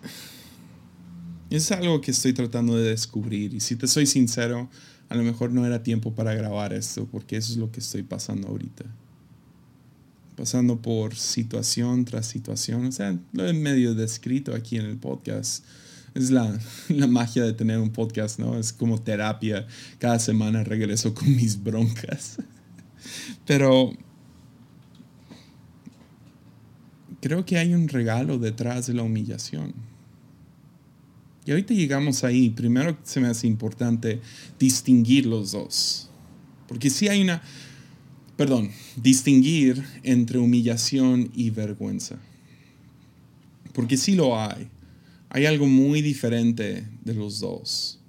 es 1.49 1.71
algo 1.71 2.01
que 2.01 2.11
estoy 2.11 2.33
tratando 2.33 2.77
de 2.77 2.89
descubrir 2.89 3.53
y 3.53 3.59
si 3.59 3.75
te 3.75 3.87
soy 3.87 4.05
sincero, 4.05 4.69
a 5.09 5.15
lo 5.15 5.23
mejor 5.23 5.51
no 5.51 5.65
era 5.65 5.83
tiempo 5.83 6.13
para 6.13 6.33
grabar 6.33 6.73
esto 6.73 7.07
porque 7.11 7.37
eso 7.37 7.51
es 7.51 7.57
lo 7.57 7.71
que 7.71 7.79
estoy 7.79 8.03
pasando 8.03 8.47
ahorita. 8.47 8.85
Pasando 10.35 10.81
por 10.81 11.15
situación 11.15 12.05
tras 12.05 12.25
situación, 12.25 12.85
o 12.85 12.91
sea, 12.91 13.17
lo 13.31 13.47
he 13.47 13.53
medio 13.53 13.95
descrito 13.95 14.53
aquí 14.53 14.77
en 14.77 14.85
el 14.85 14.97
podcast 14.97 15.63
es 16.15 16.31
la, 16.31 16.57
magia 17.07 17.43
de 17.43 17.53
tener 17.53 17.77
un 17.77 17.91
podcast, 17.91 18.39
¿no? 18.39 18.57
Es 18.57 18.73
como 18.73 18.99
terapia. 18.99 19.67
Cada 19.99 20.17
semana 20.17 20.63
regreso 20.63 21.13
con 21.13 21.35
mis 21.35 21.61
broncas. 21.61 22.37
Pero 23.45 23.91
creo 27.21 27.45
que 27.45 27.57
hay 27.57 27.73
un 27.73 27.89
regalo 27.89 28.39
detrás 28.39 28.87
de 28.87 28.93
la 28.93 29.03
humillación. 29.03 29.73
Y 31.45 31.51
ahorita 31.51 31.73
llegamos 31.73 32.23
ahí. 32.23 32.49
Primero 32.49 32.97
se 33.03 33.19
me 33.19 33.27
hace 33.27 33.45
importante 33.45 34.21
distinguir 34.57 35.25
los 35.25 35.51
dos. 35.51 36.09
Porque 36.67 36.89
si 36.89 37.09
hay 37.09 37.21
una... 37.21 37.43
perdón, 38.37 38.71
distinguir 38.95 39.83
entre 40.01 40.39
humillación 40.39 41.29
y 41.35 41.49
vergüenza. 41.49 42.17
Porque 43.73 43.97
sí 43.97 44.15
lo 44.15 44.39
hay. 44.39 44.69
Hay 45.35 45.45
algo 45.45 45.67
muy 45.67 46.01
diferente 46.01 46.87
de 47.03 47.13
los 47.13 47.41
dos. 47.41 47.99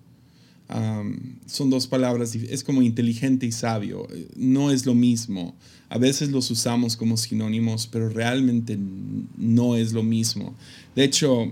son 1.47 1.71
dos 1.71 1.89
palabras, 1.89 2.37
es 2.37 2.63
como 2.63 2.83
inteligente 2.83 3.47
y 3.47 3.51
sabio. 3.51 4.07
No 4.37 4.71
es 4.71 4.87
lo 4.87 4.95
mismo. 4.95 5.57
A 5.89 5.99
veces 5.99 6.31
los 6.31 6.49
usamos 6.53 6.97
como 6.97 7.17
sinónimos, 7.17 7.89
pero 7.89 8.09
realmente 8.11 8.79
no 9.37 9.75
es 9.75 9.93
lo 9.93 10.05
mismo. 10.05 10.55
De 10.95 11.03
hecho, 11.03 11.51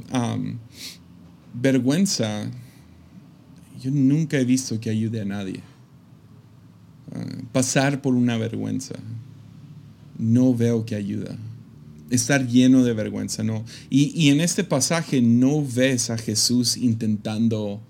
vergüenza, 1.54 2.48
yo 3.82 3.90
nunca 3.90 4.38
he 4.38 4.44
visto 4.44 4.78
que 4.78 4.90
ayude 4.90 5.22
a 5.22 5.24
nadie. 5.24 5.60
Ah, 7.12 7.26
pasar 7.50 8.00
por 8.00 8.14
una 8.14 8.38
vergüenza, 8.38 8.94
no 10.18 10.54
veo 10.54 10.86
que 10.86 10.94
ayuda. 10.94 11.36
Estar 12.10 12.46
lleno 12.46 12.84
de 12.84 12.92
vergüenza, 12.92 13.42
no. 13.42 13.64
Y, 13.90 14.28
en 14.28 14.40
este 14.40 14.64
pasaje 14.64 15.22
no 15.22 15.64
ves 15.64 16.10
a 16.10 16.18
Jesús 16.18 16.76
intentando 16.76 17.80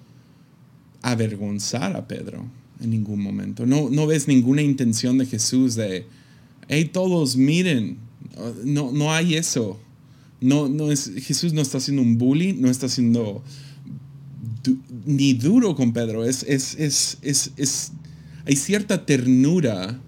avergonzar 1.03 1.97
a 1.97 2.07
Pedro 2.07 2.47
en 2.81 2.91
ningún 2.91 3.21
momento. 3.21 3.67
No, 3.67 3.91
no 3.91 4.07
ves 4.07 4.29
ninguna 4.29 4.63
intención 4.63 5.19
de 5.19 5.27
Jesús 5.27 5.75
de, 5.75 6.07
hey, 6.69 6.91
todos 6.93 7.37
miren, 7.37 7.99
no, 8.65 8.93
no 8.93 9.13
hay 9.13 9.35
eso. 9.35 9.79
No, 10.41 10.69
no 10.69 10.91
es, 10.91 11.11
Jesús 11.17 11.53
no 11.53 11.61
está 11.61 11.79
haciendo 11.79 12.03
un 12.03 12.19
bully, 12.19 12.53
no 12.53 12.71
está 12.71 12.87
haciendo 12.87 13.43
ni 15.05 15.35
duro 15.35 15.75
con 15.75 15.93
Pedro. 15.93 16.25
Es, 16.25 16.43
es, 16.45 16.75
es, 16.79 17.19
es, 17.57 17.93
hay 18.47 18.57
cierta 18.57 19.05
ternura 19.07 20.01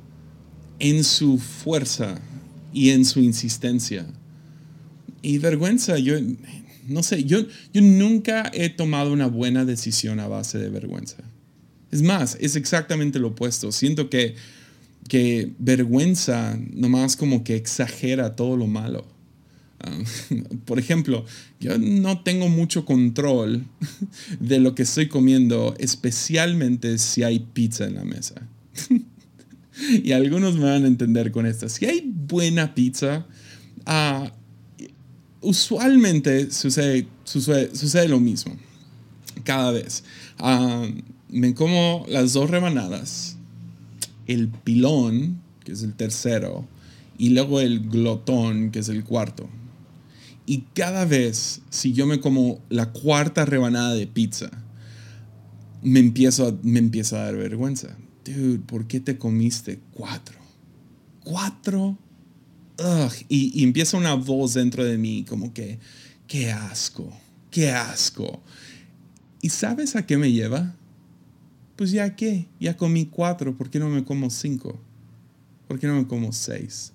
en 0.79 1.05
su 1.05 1.39
fuerza 1.39 2.21
y 2.77 2.91
en 2.91 3.07
su 3.07 3.21
insistencia. 3.21 4.07
Y 5.23 5.39
vergüenza, 5.39 5.99
yo 5.99 6.15
no 6.87 7.03
sé, 7.03 7.25
yo, 7.25 7.41
yo 7.73 7.81
nunca 7.81 8.51
he 8.53 8.69
tomado 8.69 9.15
una 9.15 9.29
buena 9.29 9.65
decisión 9.65 10.21
a 10.21 10.29
base 10.29 10.59
de 10.59 10.69
vergüenza. 10.69 11.17
Es 11.91 12.03
más, 12.03 12.37
es 12.39 12.55
exactamente 12.55 13.19
lo 13.19 13.29
opuesto. 13.29 13.73
Siento 13.73 14.11
que, 14.11 14.35
que 15.09 15.53
vergüenza 15.59 16.59
nomás 16.75 17.17
como 17.17 17.45
que 17.45 17.57
exagera 17.57 18.37
todo 18.37 18.59
lo 18.59 18.67
malo. 18.67 19.07
Ah, 19.81 19.99
por 20.67 20.79
ejemplo, 20.79 21.25
yo 21.59 21.79
no 21.79 22.21
tengo 22.25 22.51
mucho 22.51 22.85
control 22.85 23.65
de 24.39 24.61
lo 24.61 24.75
que 24.75 24.83
estoy 24.83 25.09
comiendo, 25.09 25.75
especialmente 25.79 26.99
si 26.99 27.23
hay 27.23 27.39
pizza 27.39 27.87
en 27.87 27.95
la 27.95 28.05
mesa. 28.05 28.35
y 29.77 30.13
algunos 30.13 30.57
me 30.57 30.65
van 30.65 30.85
a 30.85 30.87
entender 30.87 31.33
con 31.33 31.47
esto. 31.47 31.69
Si 31.69 31.85
hay 31.85 32.03
buena 32.15 32.75
pizza, 32.75 33.27
uh, 33.87 34.29
usualmente 35.41 36.51
sucede, 36.51 37.07
sucede, 37.25 38.09
lo 38.09 38.21
mismo. 38.21 38.57
Cada 39.45 39.71
vez. 39.73 40.05
Uh, 40.41 40.87
me 41.29 41.55
como 41.55 42.07
las 42.09 42.33
dos 42.33 42.51
rebanadas, 42.51 43.37
el 44.27 44.49
pilón, 44.49 45.41
que 45.65 45.73
es 45.73 45.83
el 45.83 45.95
tercero, 45.95 46.67
y 47.19 47.31
luego 47.31 47.61
el 47.61 47.89
glotón, 47.89 48.71
que 48.71 48.79
es 48.79 48.89
el 48.89 49.05
cuarto. 49.05 49.49
Y 50.47 50.63
cada 50.75 51.05
vez, 51.05 51.63
si 51.71 51.93
yo 51.93 52.07
me 52.07 52.21
como 52.21 52.61
la 52.69 52.93
cuarta 52.93 53.45
rebanada 53.45 53.95
de 53.95 54.07
pizza, 54.07 54.51
me, 55.83 55.99
empiezo 55.99 56.59
me 56.63 56.79
empieza 56.79 57.17
a 57.17 57.25
dar 57.25 57.37
vergüenza 57.37 57.97
dude, 58.33 58.59
¿por 58.59 58.87
qué 58.87 59.01
te 59.01 59.19
comiste 59.19 59.79
cuatro? 59.93 60.39
¿Cuatro? 61.25 61.99
Y, 63.29 63.65
empieza 63.65 63.97
una 63.97 64.15
voz 64.15 64.55
dentro 64.55 64.85
de 64.85 64.99
mí 64.99 65.25
como 65.29 65.53
que, 65.53 65.79
qué 66.27 66.53
asco, 66.53 67.13
qué 67.51 67.71
asco. 67.71 68.43
¿Y 69.41 69.49
sabes 69.49 69.97
a 69.97 70.05
qué 70.05 70.17
me 70.17 70.33
lleva? 70.33 70.75
Pues 71.77 71.91
ya 71.91 72.17
qué, 72.17 72.49
ya 72.61 72.77
comí 72.77 73.07
cuatro, 73.07 73.57
¿por 73.57 73.71
qué 73.71 73.79
no 73.79 73.89
me 73.89 74.05
como 74.05 74.31
cinco? 74.31 74.81
¿Por 75.69 75.79
qué 75.79 75.87
no 75.87 75.95
me 75.95 76.07
como 76.07 76.33
seis? 76.33 76.93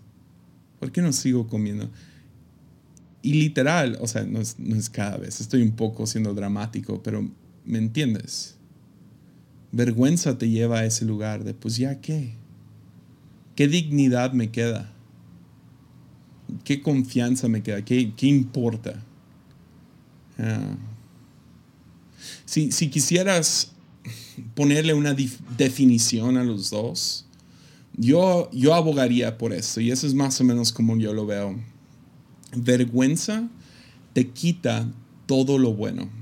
¿Por 0.79 0.91
qué 0.91 1.01
no 1.01 1.13
sigo 1.13 1.47
comiendo? 1.47 1.89
Y 3.21 3.33
literal, 3.33 3.97
o 4.01 4.07
sea, 4.07 4.23
no 4.23 4.39
es, 4.41 4.57
no 4.57 4.75
es 4.75 4.89
cada 4.89 5.17
vez, 5.17 5.41
estoy 5.41 5.61
un 5.61 5.73
poco 5.73 6.07
siendo 6.07 6.33
dramático, 6.33 7.03
pero 7.03 7.29
¿me 7.65 7.77
entiendes? 7.77 8.55
Vergüenza 9.71 10.37
te 10.37 10.49
lleva 10.49 10.79
a 10.79 10.85
ese 10.85 11.05
lugar 11.05 11.43
de, 11.43 11.53
pues 11.53 11.77
ya 11.77 12.01
qué, 12.01 12.33
qué 13.55 13.67
dignidad 13.67 14.33
me 14.33 14.51
queda, 14.51 14.91
qué 16.63 16.81
confianza 16.81 17.47
me 17.47 17.63
queda, 17.63 17.83
qué, 17.83 18.13
qué 18.15 18.27
importa. 18.27 19.03
Ah. 20.37 20.75
Si, 22.45 22.69
quisieras 22.89 23.71
ponerle 24.55 24.93
una 24.93 25.15
definición 25.57 26.37
a 26.37 26.43
los 26.43 26.69
dos, 26.69 27.25
yo, 27.97 28.49
yo 28.51 28.73
abogaría 28.73 29.37
por 29.37 29.53
eso, 29.53 29.79
y 29.79 29.91
eso 29.91 30.05
es 30.05 30.13
más 30.13 30.39
o 30.41 30.43
menos 30.43 30.71
como 30.71 30.97
yo 30.97 31.13
lo 31.13 31.25
veo. 31.25 31.57
Vergüenza 32.55 33.47
te 34.13 34.27
quita 34.27 34.91
todo 35.25 35.57
lo 35.57 35.73
bueno 35.73 36.20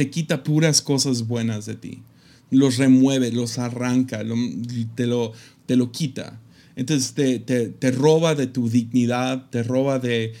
te 0.00 0.08
quita 0.08 0.42
puras 0.42 0.80
cosas 0.80 1.26
buenas 1.26 1.66
de 1.66 1.74
ti. 1.74 1.98
Los 2.50 2.78
remueve, 2.78 3.30
los 3.32 3.58
arranca, 3.58 4.22
te, 4.94 5.06
lo, 5.06 5.32
te 5.66 5.76
lo 5.76 5.92
quita. 5.92 6.40
Entonces 6.74 7.12
te, 7.12 7.90
roba 7.90 8.34
de 8.34 8.46
tu 8.46 8.70
dignidad, 8.70 9.50
te 9.50 9.62
roba 9.62 9.98
de, 9.98 10.32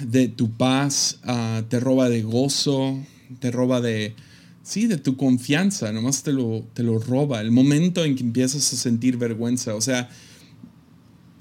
de 0.00 0.28
tu 0.28 0.50
paz, 0.50 1.18
ah, 1.24 1.62
te 1.68 1.78
roba 1.78 2.08
de 2.08 2.22
gozo, 2.22 3.04
te 3.38 3.50
roba 3.50 3.82
de, 3.82 4.14
sí, 4.62 4.86
de 4.86 4.96
tu 4.96 5.18
confianza, 5.18 5.92
nomás 5.92 6.22
te 6.22 6.32
lo, 6.32 6.64
te 6.72 6.82
lo 6.82 6.98
roba. 6.98 7.42
El 7.42 7.50
momento 7.50 8.02
en 8.02 8.16
que 8.16 8.22
empiezas 8.22 8.72
a 8.72 8.76
sentir 8.76 9.18
vergüenza, 9.18 9.74
o 9.74 9.82
sea, 9.82 10.08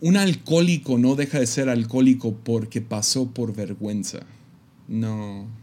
un 0.02 0.18
alcohólico 0.18 0.98
no 0.98 1.16
deja 1.16 1.40
de 1.40 1.48
ser 1.48 1.70
alcohólico 1.70 2.36
porque 2.44 2.82
pasó 2.82 3.28
por 3.32 3.56
vergüenza. 3.56 4.20
No, 4.90 5.61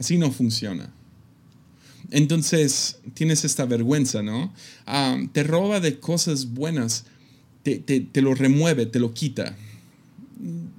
Así 0.00 0.16
no 0.16 0.32
funciona. 0.32 0.90
Entonces 2.10 2.98
tienes 3.12 3.44
esta 3.44 3.66
vergüenza, 3.66 4.22
¿no? 4.22 4.52
Ah, 4.86 5.18
te 5.32 5.42
roba 5.42 5.78
de 5.78 6.00
cosas 6.00 6.54
buenas, 6.54 7.04
te, 7.62 7.78
te, 7.78 8.22
lo 8.22 8.34
remueve, 8.34 8.86
te 8.86 8.98
lo 8.98 9.12
quita. 9.12 9.54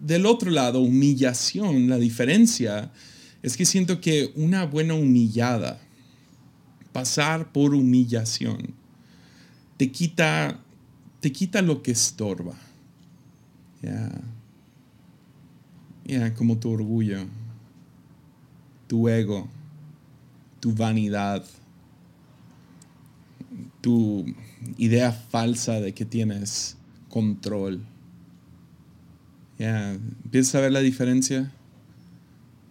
Del 0.04 0.26
otro 0.26 0.50
lado, 0.50 0.82
humillación, 0.82 1.88
la 1.88 2.00
diferencia 2.00 2.92
es 3.44 3.56
que 3.56 3.66
siento 3.66 4.02
que 4.02 4.32
una 4.36 4.66
buena 4.66 4.96
humillada, 4.96 5.80
pasar 6.92 7.52
por 7.52 7.76
humillación, 7.76 8.74
te 9.78 9.92
quita, 9.92 10.60
te 11.20 11.32
quita 11.32 11.62
lo 11.62 11.84
que 11.84 11.92
estorba. 11.92 12.56
Ya. 13.84 14.10
Ya, 16.06 16.34
como 16.34 16.58
tu 16.58 16.72
orgullo 16.72 17.28
tu 18.92 19.08
ego, 19.08 19.48
tu 20.60 20.74
vanidad, 20.74 21.46
tu 23.80 24.26
idea 24.78 25.14
falsa 25.14 25.80
de 25.80 25.94
que 25.94 26.04
tienes 26.04 26.76
control. 27.08 27.80
Ya, 29.58 29.94
¿Empiezas 29.94 30.56
a 30.56 30.60
ver 30.60 30.74
la 30.74 30.82
diferencia? 30.82 31.54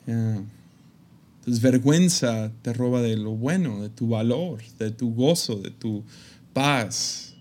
Entonces, 0.06 1.62
vergüenza 1.62 2.52
te 2.60 2.74
roba 2.74 3.00
de 3.00 3.16
lo 3.16 3.30
bueno, 3.30 3.80
de 3.80 3.88
tu 3.88 4.08
valor, 4.08 4.60
de 4.78 4.90
tu 4.90 5.14
gozo, 5.14 5.56
de 5.56 5.70
tu 5.70 6.04
paz. 6.52 7.34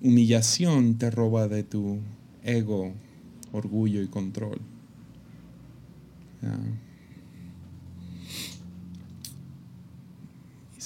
Humillación 0.00 0.96
te 0.96 1.10
roba 1.10 1.48
de 1.48 1.64
tu 1.64 1.98
ego, 2.44 2.94
orgullo 3.52 4.00
y 4.00 4.06
control. 4.06 4.58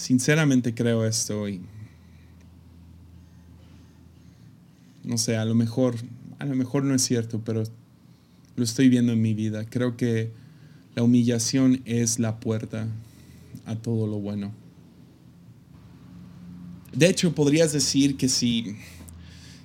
Sinceramente 0.04 0.74
creo 0.74 1.06
esto 1.06 1.48
y 1.48 1.62
no 5.02 5.16
sé, 5.16 5.36
a 5.36 5.46
lo 5.46 5.54
mejor, 5.54 5.96
a 6.38 6.44
lo 6.44 6.54
mejor 6.54 6.84
no 6.84 6.94
es 6.94 7.02
cierto, 7.02 7.40
pero 7.42 7.62
lo 8.56 8.64
estoy 8.64 8.90
viendo 8.90 9.12
en 9.12 9.22
mi 9.22 9.32
vida. 9.32 9.64
Creo 9.64 9.96
que 9.96 10.30
la 10.94 11.02
humillación 11.02 11.80
es 11.86 12.18
la 12.18 12.38
puerta 12.38 12.86
a 13.64 13.76
todo 13.76 14.06
lo 14.06 14.18
bueno. 14.18 14.52
De 16.92 17.08
hecho, 17.08 17.34
podrías 17.34 17.72
decir 17.72 18.16
que 18.16 18.28
si, 18.28 18.76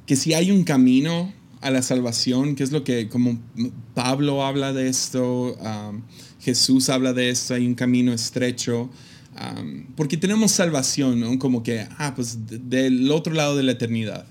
que 0.06 0.15
si 0.15 0.34
hay 0.34 0.52
un 0.52 0.63
camino 0.63 1.34
a 1.62 1.69
la 1.69 1.82
salvación, 1.82 2.56
que 2.56 2.63
es 2.63 2.71
lo 2.71 2.86
que 2.86 3.10
como 3.10 3.38
Pablo 3.93 4.45
habla 4.45 4.71
de 4.71 4.88
esto, 4.88 5.56
um, 5.56 6.02
Jesús 6.39 6.89
habla 6.89 7.12
de 7.12 7.30
esto, 7.30 7.54
hay 7.54 7.67
un 7.67 7.75
camino 7.75 8.13
estrecho, 8.13 8.89
porque 9.95 10.17
tenemos 10.17 10.52
salvación, 10.52 11.38
como 11.38 11.63
que, 11.63 11.88
ah, 11.97 12.13
pues 12.15 12.38
del 12.47 13.12
otro 13.12 13.34
lado 13.34 13.56
de 13.56 13.63
la 13.63 13.73
eternidad. 13.73 14.25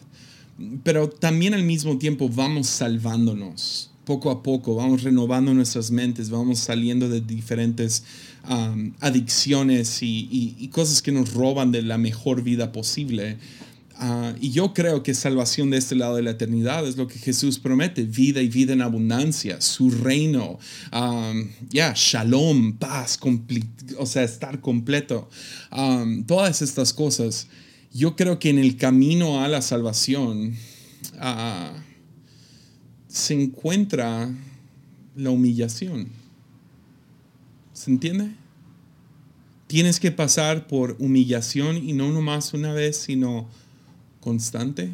Pero 0.83 1.09
también 1.09 1.55
al 1.55 1.63
mismo 1.63 1.99
tiempo 1.99 2.29
vamos 2.29 2.67
salvándonos 2.67 3.91
poco 4.09 4.31
a 4.31 4.43
poco, 4.43 4.75
vamos 4.75 5.03
renovando 5.03 5.53
nuestras 5.53 5.91
mentes, 5.91 6.31
vamos 6.31 6.61
saliendo 6.61 7.11
de 7.11 7.21
diferentes 7.21 8.05
adicciones 9.01 9.99
y, 10.01 10.71
cosas 10.73 11.03
que 11.03 11.13
nos 11.13 11.35
roban 11.35 11.73
de 11.73 11.83
la 11.83 11.99
mejor 11.99 12.43
vida 12.43 12.73
posible. 12.73 13.37
Ah, 14.01 14.33
y 14.41 14.53
yo 14.53 14.75
creo 14.75 15.03
que 15.03 15.13
salvación 15.13 15.71
de 15.71 15.79
este 15.79 15.97
lado 15.97 16.15
de 16.15 16.23
la 16.23 16.31
eternidad 16.31 16.87
es 16.87 16.97
lo 16.97 17.09
que 17.09 17.19
Jesús 17.19 17.59
promete, 17.59 18.05
vida 18.05 18.41
y 18.41 18.49
vida 18.49 18.73
en 18.73 18.81
abundancia, 18.81 19.61
su 19.61 19.91
reino, 19.91 20.61
ya, 21.69 21.95
shalom, 21.97 22.79
paz, 22.79 23.19
o 23.99 24.07
sea, 24.07 24.23
estar 24.23 24.61
completo, 24.61 25.29
todas 26.29 26.63
estas 26.63 26.93
cosas. 26.93 27.49
Yo 27.93 28.15
creo 28.15 28.39
que 28.39 28.51
en 28.51 28.59
el 28.59 28.77
camino 28.77 29.43
a 29.43 29.49
la 29.49 29.63
salvación 29.63 30.55
uh, 31.15 31.77
se 33.09 33.35
encuentra 33.35 34.31
la 35.17 35.31
humillación. 35.31 36.09
¿Se 37.73 37.91
entiende? 37.91 38.31
Tienes 39.67 39.99
que 39.99 40.13
pasar 40.13 40.69
por 40.69 40.95
humillación 41.01 41.77
y 41.77 41.95
no 41.95 42.13
nomás 42.13 42.55
una 42.55 42.73
vez, 42.73 42.97
sino 42.97 43.49
constante. 44.21 44.91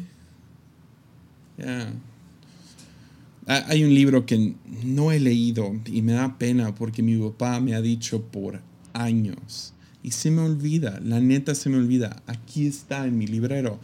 Hay 3.47 3.83
un 3.83 3.93
libro 3.93 4.25
que 4.25 4.55
no 4.83 5.11
he 5.11 5.19
leído 5.19 5.75
y 5.85 6.01
me 6.01 6.13
da 6.13 6.37
pena 6.37 6.73
porque 6.73 7.03
mi 7.03 7.15
papá 7.17 7.59
me 7.59 7.75
ha 7.75 7.81
dicho 7.81 8.23
por 8.23 8.61
años 8.93 9.73
y 10.05 10.11
se 10.11 10.29
me 10.29 10.41
olvida, 10.41 10.99
la 11.03 11.19
neta 11.19 11.55
se 11.55 11.69
me 11.69 11.77
olvida. 11.77 12.21
Aquí 12.27 12.67
está 12.67 13.07
en 13.07 13.17
mi 13.17 13.25
librero 13.25 13.79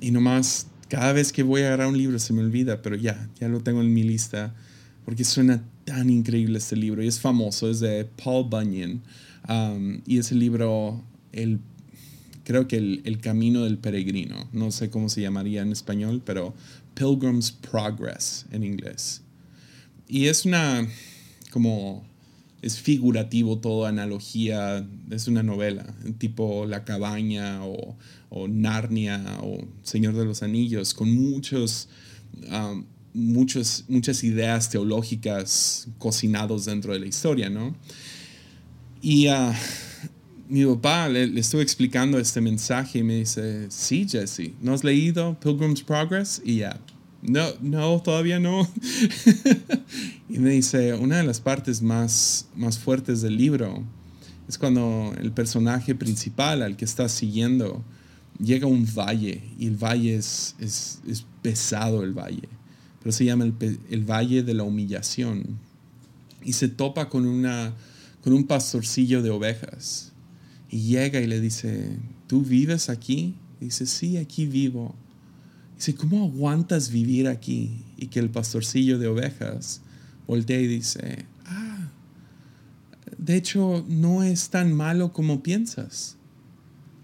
y 0.00 0.12
nomás 0.12 0.68
cada 0.88 1.12
vez 1.12 1.32
que 1.32 1.42
voy 1.42 1.62
a 1.62 1.66
agarrar 1.66 1.88
un 1.88 1.98
libro 1.98 2.18
se 2.18 2.32
me 2.32 2.42
olvida, 2.42 2.80
pero 2.80 2.94
ya, 2.94 3.28
ya 3.40 3.48
lo 3.48 3.60
tengo 3.60 3.80
en 3.80 3.92
mi 3.92 4.04
lista 4.04 4.54
porque 5.04 5.24
suena 5.24 5.64
tan 5.84 6.10
increíble 6.10 6.58
este 6.58 6.76
libro 6.76 7.02
y 7.02 7.08
es 7.08 7.18
famoso, 7.18 7.68
es 7.68 7.80
de 7.80 8.04
Paul 8.22 8.48
Bunyan 8.48 9.02
um, 9.48 10.00
y 10.06 10.18
es 10.18 10.30
el 10.30 10.38
libro 10.38 11.02
El 11.32 11.58
creo 12.48 12.66
que 12.66 12.78
el, 12.78 13.18
camino 13.20 13.64
del 13.64 13.76
peregrino, 13.76 14.48
no 14.54 14.70
sé 14.70 14.88
cómo 14.88 15.10
se 15.10 15.20
llamaría 15.20 15.60
en 15.60 15.70
español, 15.70 16.22
pero 16.24 16.54
Pilgrim's 16.94 17.52
Progress 17.52 18.46
en 18.50 18.64
inglés. 18.64 19.20
Y 20.08 20.28
es 20.28 20.46
una, 20.46 20.88
como, 21.50 22.06
es 22.62 22.80
figurativo 22.80 23.58
todo, 23.58 23.84
analogía, 23.84 24.82
es 25.10 25.28
una 25.28 25.42
novela, 25.42 25.94
tipo 26.16 26.64
La 26.64 26.86
cabaña 26.86 27.60
o, 27.66 27.98
Narnia 28.48 29.40
o 29.42 29.58
Señor 29.82 30.14
de 30.14 30.24
los 30.24 30.42
Anillos, 30.42 30.94
con 30.94 31.14
muchos... 31.14 31.90
Um, 32.50 32.86
muchos, 33.14 33.84
muchas 33.88 34.22
ideas 34.22 34.70
teológicas 34.70 35.88
cocinados 35.98 36.66
dentro 36.66 36.92
de 36.92 37.00
la 37.00 37.06
historia, 37.06 37.50
¿no? 37.50 37.74
Y 39.02 39.28
uh, 39.28 39.52
mi 40.48 40.64
papá 40.64 41.08
le, 41.08 41.38
estuve 41.38 41.62
explicando 41.62 42.18
este 42.18 42.40
mensaje 42.40 43.00
y 43.00 43.02
me 43.02 43.16
dice, 43.16 43.66
sí, 43.70 44.06
Jesse, 44.08 44.52
¿no 44.60 44.72
has 44.72 44.82
leído 44.82 45.38
Pilgrim's 45.40 45.82
Progress? 45.82 46.40
Y 46.44 46.58
ya, 46.58 46.80
no, 47.22 47.46
no, 47.60 48.00
todavía 48.00 48.40
no. 48.40 48.66
y 50.28 50.38
me 50.38 50.50
dice, 50.50 50.94
una 50.94 51.18
de 51.18 51.24
las 51.24 51.40
partes 51.40 51.82
más, 51.82 52.48
más 52.56 52.78
fuertes 52.78 53.20
del 53.20 53.36
libro 53.36 53.84
es 54.48 54.56
cuando 54.56 55.12
el 55.20 55.32
personaje 55.32 55.94
principal 55.94 56.62
al 56.62 56.76
que 56.76 56.86
está 56.86 57.08
siguiendo 57.08 57.84
llega 58.38 58.66
a 58.66 58.70
un 58.70 58.86
valle 58.86 59.42
y 59.58 59.66
el 59.66 59.76
valle 59.76 60.14
es, 60.14 60.54
es, 60.58 61.00
es 61.06 61.26
pesado 61.42 62.02
el 62.02 62.14
valle, 62.14 62.48
pero 63.00 63.12
se 63.12 63.26
llama 63.26 63.44
el, 63.44 63.78
el, 63.90 64.04
valle 64.04 64.42
de 64.42 64.54
la 64.54 64.62
humillación 64.62 65.58
y 66.42 66.54
se 66.54 66.68
topa 66.68 67.10
con, 67.10 67.26
una, 67.26 67.74
con 68.22 68.32
un 68.32 68.46
pastorcillo 68.46 69.22
de 69.22 69.30
ovejas 69.30 70.07
y 70.70 70.80
llega 70.82 71.20
y 71.20 71.26
le 71.26 71.40
dice, 71.40 71.96
¿tú 72.26 72.42
vives 72.42 72.88
aquí? 72.88 73.36
dice, 73.60 73.86
sí, 73.86 74.16
aquí 74.16 74.46
vivo. 74.46 74.94
dice, 75.76 75.94
¿cómo 75.94 76.24
aguantas 76.24 76.90
vivir 76.90 77.26
aquí? 77.26 77.84
Y 77.96 78.06
que 78.06 78.20
el 78.20 78.30
pastorcillo 78.30 78.98
de 78.98 79.08
ovejas 79.08 79.80
voltea 80.26 80.60
y 80.60 80.66
dice, 80.66 81.24
ah, 81.46 81.90
de 83.16 83.36
hecho 83.36 83.84
no 83.88 84.22
es 84.22 84.50
tan 84.50 84.72
malo 84.72 85.12
como 85.12 85.42
piensas. 85.42 86.16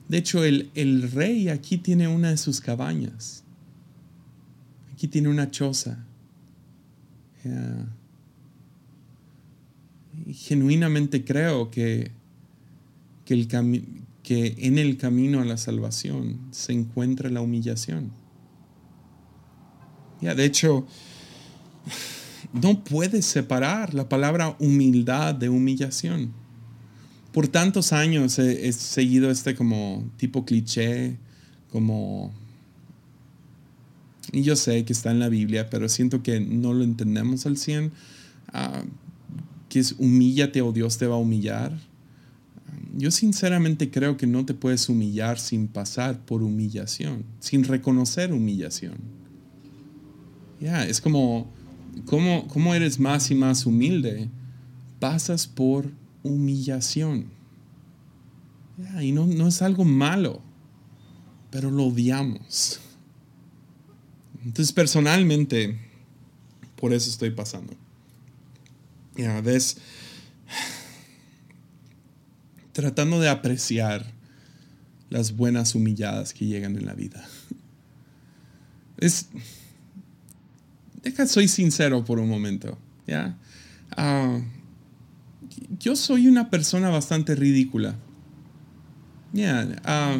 De 0.08 0.18
hecho, 0.18 0.44
el, 0.44 0.70
el 0.74 1.10
rey 1.10 1.48
aquí 1.48 1.78
tiene 1.78 2.08
una 2.08 2.30
de 2.30 2.36
sus 2.36 2.60
cabañas. 2.60 3.42
Aquí 4.92 5.08
tiene 5.08 5.28
una 5.28 5.50
choza. 5.50 6.04
Y 10.26 10.34
genuinamente 10.34 11.24
creo 11.24 11.70
que 11.70 12.12
que, 13.24 13.34
el 13.34 13.48
que 14.22 14.54
en 14.58 14.78
el 14.78 14.96
camino 14.96 15.40
a 15.40 15.44
la 15.44 15.56
salvación 15.56 16.38
se 16.50 16.72
encuentra 16.72 17.30
la 17.30 17.40
humillación. 17.40 18.10
Ya, 20.20 20.34
de 20.34 20.44
hecho, 20.44 20.86
no 22.52 22.84
puedes 22.84 23.26
separar 23.26 23.94
la 23.94 24.08
palabra 24.08 24.56
humildad 24.58 25.34
de 25.34 25.48
humillación. 25.48 26.32
Por 27.32 27.48
tantos 27.48 27.92
años 27.92 28.38
he, 28.38 28.72
seguido 28.72 29.30
este 29.30 29.54
como 29.54 30.08
tipo 30.16 30.44
cliché, 30.44 31.18
como... 31.70 32.32
Y 34.32 34.42
yo 34.42 34.56
sé 34.56 34.84
que 34.84 34.92
está 34.92 35.10
en 35.10 35.18
la 35.18 35.28
Biblia, 35.28 35.68
pero 35.68 35.88
siento 35.88 36.22
que 36.22 36.40
no 36.40 36.72
lo 36.72 36.82
entendemos 36.82 37.44
al 37.46 37.56
100. 37.56 37.92
Ah, 38.52 38.84
que 39.68 39.80
es 39.80 39.92
humíllate 39.98 40.62
o 40.62 40.72
Dios 40.72 40.98
te 40.98 41.06
va 41.06 41.16
a 41.16 41.18
humillar 41.18 41.78
yo 42.96 43.10
sinceramente 43.10 43.90
creo 43.90 44.16
que 44.16 44.26
no 44.26 44.44
te 44.44 44.54
puedes 44.54 44.88
humillar 44.88 45.38
sin 45.38 45.68
pasar 45.68 46.24
por 46.24 46.42
humillación, 46.42 47.24
sin 47.40 47.64
reconocer 47.64 48.32
humillación. 48.32 48.96
Ya, 50.60 50.84
es 50.86 51.00
como, 51.00 51.50
¿cómo, 52.06 52.74
eres 52.74 52.98
más 52.98 53.30
y 53.30 53.34
más 53.34 53.66
humilde? 53.66 54.28
Pasas 55.00 55.46
por 55.46 55.90
humillación. 56.22 57.26
y 59.00 59.12
no, 59.12 59.26
no 59.26 59.48
es 59.48 59.60
algo 59.62 59.84
malo, 59.84 60.40
pero 61.50 61.70
lo 61.70 61.84
odiamos. 61.84 62.80
Entonces, 64.44 64.72
personalmente, 64.72 65.78
por 66.76 66.92
eso 66.92 67.10
estoy 67.10 67.30
pasando. 67.30 67.74
Ya, 69.16 69.40
ves 69.40 69.78
tratando 72.74 73.20
de 73.20 73.30
apreciar 73.30 74.04
las 75.08 75.34
buenas 75.36 75.74
humilladas 75.74 76.34
que 76.34 76.44
llegan 76.44 76.76
en 76.76 76.84
la 76.84 76.92
vida. 76.92 77.26
Es. 78.98 79.28
Deja, 81.02 81.26
soy 81.26 81.48
sincero 81.48 82.04
por 82.04 82.18
un 82.18 82.28
momento, 82.28 82.78
¿ya? 83.06 83.38
Ah, 83.96 84.40
yo 85.78 85.96
soy 85.96 86.26
una 86.28 86.50
persona 86.50 86.90
bastante 86.90 87.34
ridícula. 87.34 87.94
Ah, 89.84 90.16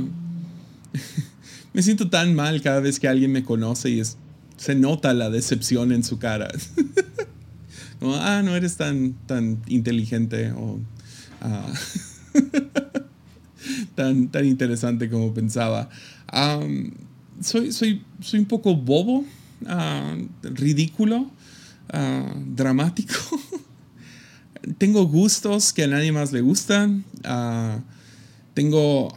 me 1.73 1.83
siento 1.83 2.09
tan 2.09 2.35
mal 2.35 2.63
cada 2.63 2.81
vez 2.81 3.01
que 3.01 3.09
alguien 3.09 3.33
me 3.33 3.45
conoce 3.45 3.91
y 3.91 4.03
se 4.57 4.75
nota 4.75 5.13
la 5.13 5.31
decepción 5.31 5.93
en 5.93 6.05
su 6.05 6.19
cara. 6.19 6.49
Como, 8.01 8.15
ah, 8.17 8.43
no 8.43 8.55
eres 8.55 8.77
tan, 8.77 9.15
tan 9.27 9.63
inteligente 9.67 10.53
o... 10.53 10.79
Ah, 11.41 11.73
tan, 13.95 14.29
tan 14.29 14.47
interesante 14.47 15.09
como 15.09 15.33
pensaba. 15.33 15.89
soy, 17.41 17.73
soy, 17.73 18.03
soy 18.21 18.41
un 18.41 18.47
poco 18.47 18.75
bobo, 18.75 19.25
ah, 19.67 20.17
ridículo, 20.43 21.31
ah, 21.93 22.35
dramático. 22.47 23.15
tengo 24.79 25.07
gustos 25.07 25.73
que 25.73 25.85
a 25.85 25.89
nadie 25.89 26.13
más 26.13 26.33
le 26.33 26.41
gustan. 26.41 27.05
Ah, 27.25 27.81
tengo, 28.55 29.15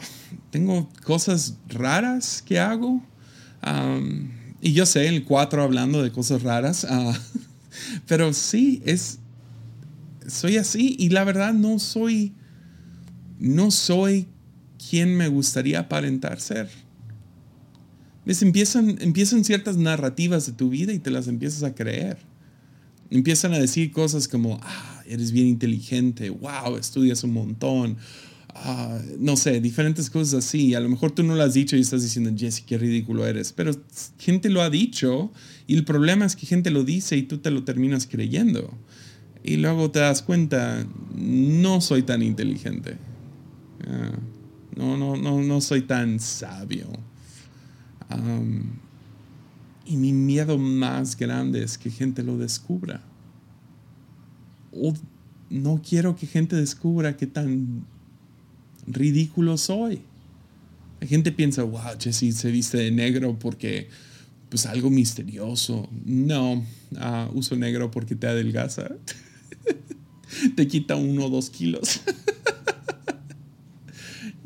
tengo 0.51 0.89
cosas 1.03 1.55
raras 1.67 2.41
que 2.45 2.59
hago. 2.59 3.01
y 4.61 4.73
yo 4.73 4.85
sé, 4.85 5.07
el 5.07 5.23
4 5.23 5.63
hablando 5.63 6.03
de 6.03 6.11
cosas 6.11 6.43
raras. 6.43 6.87
pero 8.07 8.33
sí, 8.33 8.81
es, 8.85 9.19
soy 10.27 10.57
así 10.57 10.95
y 10.99 11.09
la 11.09 11.23
verdad 11.23 11.53
no 11.53 11.79
soy 11.79 12.33
no 13.39 13.71
soy 13.71 14.27
quien 14.89 15.15
me 15.15 15.27
gustaría 15.27 15.79
aparentar 15.79 16.39
ser. 16.39 16.69
¿Ves? 18.25 18.41
Empiezan, 18.41 18.97
empiezan 18.99 19.43
ciertas 19.43 19.77
narrativas 19.77 20.45
de 20.45 20.51
tu 20.53 20.69
vida 20.69 20.93
y 20.93 20.99
te 20.99 21.11
las 21.11 21.27
empiezas 21.27 21.63
a 21.63 21.73
creer. 21.73 22.17
Empiezan 23.09 23.53
a 23.53 23.59
decir 23.59 23.91
cosas 23.91 24.27
como, 24.27 24.59
ah, 24.61 25.01
eres 25.07 25.31
bien 25.31 25.47
inteligente, 25.47 26.29
wow, 26.29 26.75
estudias 26.77 27.23
un 27.23 27.31
montón, 27.31 27.95
ah, 28.49 28.99
no 29.17 29.37
sé, 29.37 29.61
diferentes 29.61 30.09
cosas 30.09 30.45
así. 30.45 30.75
A 30.75 30.81
lo 30.81 30.89
mejor 30.89 31.11
tú 31.11 31.23
no 31.23 31.35
lo 31.35 31.43
has 31.43 31.53
dicho 31.53 31.77
y 31.77 31.79
estás 31.79 32.01
diciendo, 32.01 32.31
Jesse, 32.35 32.61
qué 32.61 32.77
ridículo 32.77 33.25
eres. 33.25 33.53
Pero 33.53 33.71
gente 34.19 34.49
lo 34.49 34.61
ha 34.61 34.69
dicho 34.69 35.31
y 35.65 35.75
el 35.75 35.85
problema 35.85 36.25
es 36.25 36.35
que 36.35 36.45
gente 36.45 36.69
lo 36.69 36.83
dice 36.83 37.15
y 37.15 37.23
tú 37.23 37.37
te 37.37 37.49
lo 37.49 37.63
terminas 37.63 38.07
creyendo. 38.07 38.77
Y 39.41 39.55
luego 39.55 39.89
te 39.91 39.99
das 39.99 40.21
cuenta, 40.21 40.85
no 41.15 41.79
soy 41.79 42.03
tan 42.03 42.21
inteligente. 42.21 42.97
No, 44.75 44.97
no, 44.97 45.15
no, 45.15 45.41
no 45.41 45.61
soy 45.61 45.81
tan 45.81 46.19
sabio. 46.19 46.87
y 49.85 49.97
mi 49.97 50.13
miedo 50.13 50.57
más 50.57 51.17
grande 51.17 51.63
es 51.63 51.77
que 51.77 51.89
gente 51.89 52.23
lo 52.23 52.37
descubra. 52.37 53.01
O 54.71 54.93
no 55.49 55.81
quiero 55.81 56.15
que 56.15 56.27
gente 56.27 56.55
descubra 56.55 57.17
qué 57.17 57.25
tan 57.25 57.85
ridículo 58.85 59.57
soy. 59.57 60.01
La 60.99 61.07
gente 61.07 61.31
piensa, 61.31 61.63
wow, 61.63 61.97
Jesse 61.99 62.35
se 62.35 62.51
viste 62.51 62.77
de 62.77 62.91
negro 62.91 63.37
porque, 63.37 63.87
pues, 64.49 64.65
algo 64.65 64.89
misterioso. 64.89 65.87
No, 66.05 66.65
ah, 66.97 67.29
uso 67.33 67.55
negro 67.55 67.91
porque 67.91 68.15
te 68.15 68.27
adelgaza. 68.27 68.89
te 70.55 70.67
quita 70.67 70.95
uno 70.95 71.25
o 71.25 71.29
dos 71.29 71.49
kilos. 71.49 72.01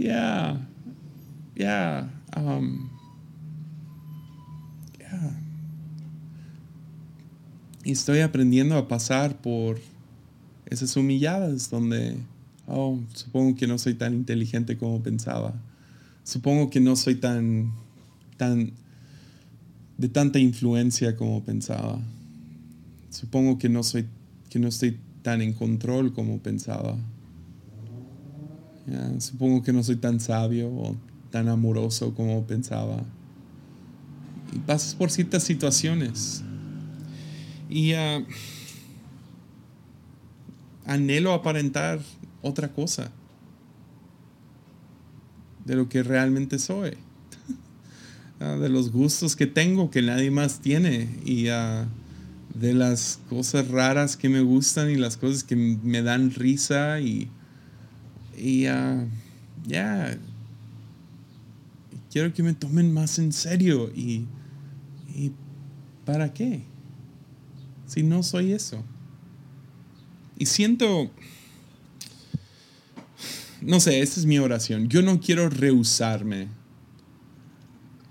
yeah, 0.01 0.57
yeah, 1.55 2.09
um, 2.35 2.89
yeah. 4.99 5.31
Y 7.83 7.91
estoy 7.91 8.21
aprendiendo 8.21 8.77
a 8.77 8.87
pasar 8.87 9.41
por 9.41 9.79
esas 10.65 10.95
humilladas 10.95 11.69
donde, 11.69 12.17
oh, 12.67 12.99
supongo 13.13 13.55
que 13.55 13.67
no 13.67 13.77
soy 13.77 13.93
tan 13.93 14.13
inteligente 14.13 14.77
como 14.77 15.01
pensaba. 15.01 15.53
Supongo 16.23 16.69
que 16.69 16.79
no 16.79 16.95
soy 16.95 17.15
tan, 17.15 17.71
tan, 18.37 18.71
de 19.97 20.09
tanta 20.09 20.39
influencia 20.39 21.15
como 21.15 21.43
pensaba. 21.43 21.99
Supongo 23.09 23.57
que 23.57 23.69
no 23.69 23.83
soy, 23.83 24.05
que 24.49 24.59
no 24.59 24.67
estoy 24.67 24.99
tan 25.21 25.41
en 25.41 25.53
control 25.53 26.13
como 26.13 26.39
pensaba. 26.39 26.97
Supongo 29.19 29.63
que 29.63 29.73
no 29.73 29.83
soy 29.83 29.95
tan 29.95 30.19
sabio 30.19 30.69
o 30.69 30.95
tan 31.29 31.47
amoroso 31.47 32.13
como 32.13 32.45
pensaba. 32.45 33.03
Y 34.53 34.59
pasas 34.59 34.95
por 34.95 35.11
ciertas 35.11 35.43
situaciones. 35.43 36.43
Y 37.69 37.93
uh, 37.93 38.25
anhelo 40.85 41.33
aparentar 41.33 42.01
otra 42.41 42.73
cosa 42.73 43.11
de 45.65 45.75
lo 45.75 45.87
que 45.87 46.03
realmente 46.03 46.59
soy, 46.59 46.97
ah, 48.39 48.57
de 48.57 48.67
los 48.67 48.91
gustos 48.91 49.35
que 49.35 49.47
tengo 49.47 49.89
que 49.89 50.01
nadie 50.01 50.31
más 50.31 50.59
tiene 50.59 51.07
y 51.23 51.47
ah, 51.47 51.87
de 52.53 52.73
las 52.73 53.19
cosas 53.29 53.69
raras 53.69 54.17
que 54.17 54.27
me 54.27 54.41
gustan 54.41 54.89
y 54.89 54.95
las 54.95 55.15
cosas 55.15 55.43
que 55.43 55.55
me 55.55 56.01
dan 56.01 56.31
risa 56.31 56.99
y, 56.99 57.29
y 58.41 58.65
ah, 58.65 59.05
ya, 59.67 60.17
quiero 62.11 62.33
que 62.33 62.41
me 62.41 62.53
tomen 62.53 62.91
más 62.91 63.19
en 63.19 63.31
serio 63.31 63.91
y, 63.95 64.25
y 65.13 65.31
¿para 66.05 66.33
qué? 66.33 66.63
Si 67.85 68.01
no 68.01 68.23
soy 68.23 68.53
eso. 68.53 68.83
Y 70.39 70.47
siento, 70.47 71.11
no 73.61 73.79
sé, 73.79 74.01
esta 74.01 74.19
es 74.19 74.25
mi 74.25 74.39
oración. 74.39 74.89
Yo 74.89 75.03
no 75.03 75.19
quiero 75.19 75.47
rehusarme 75.47 76.47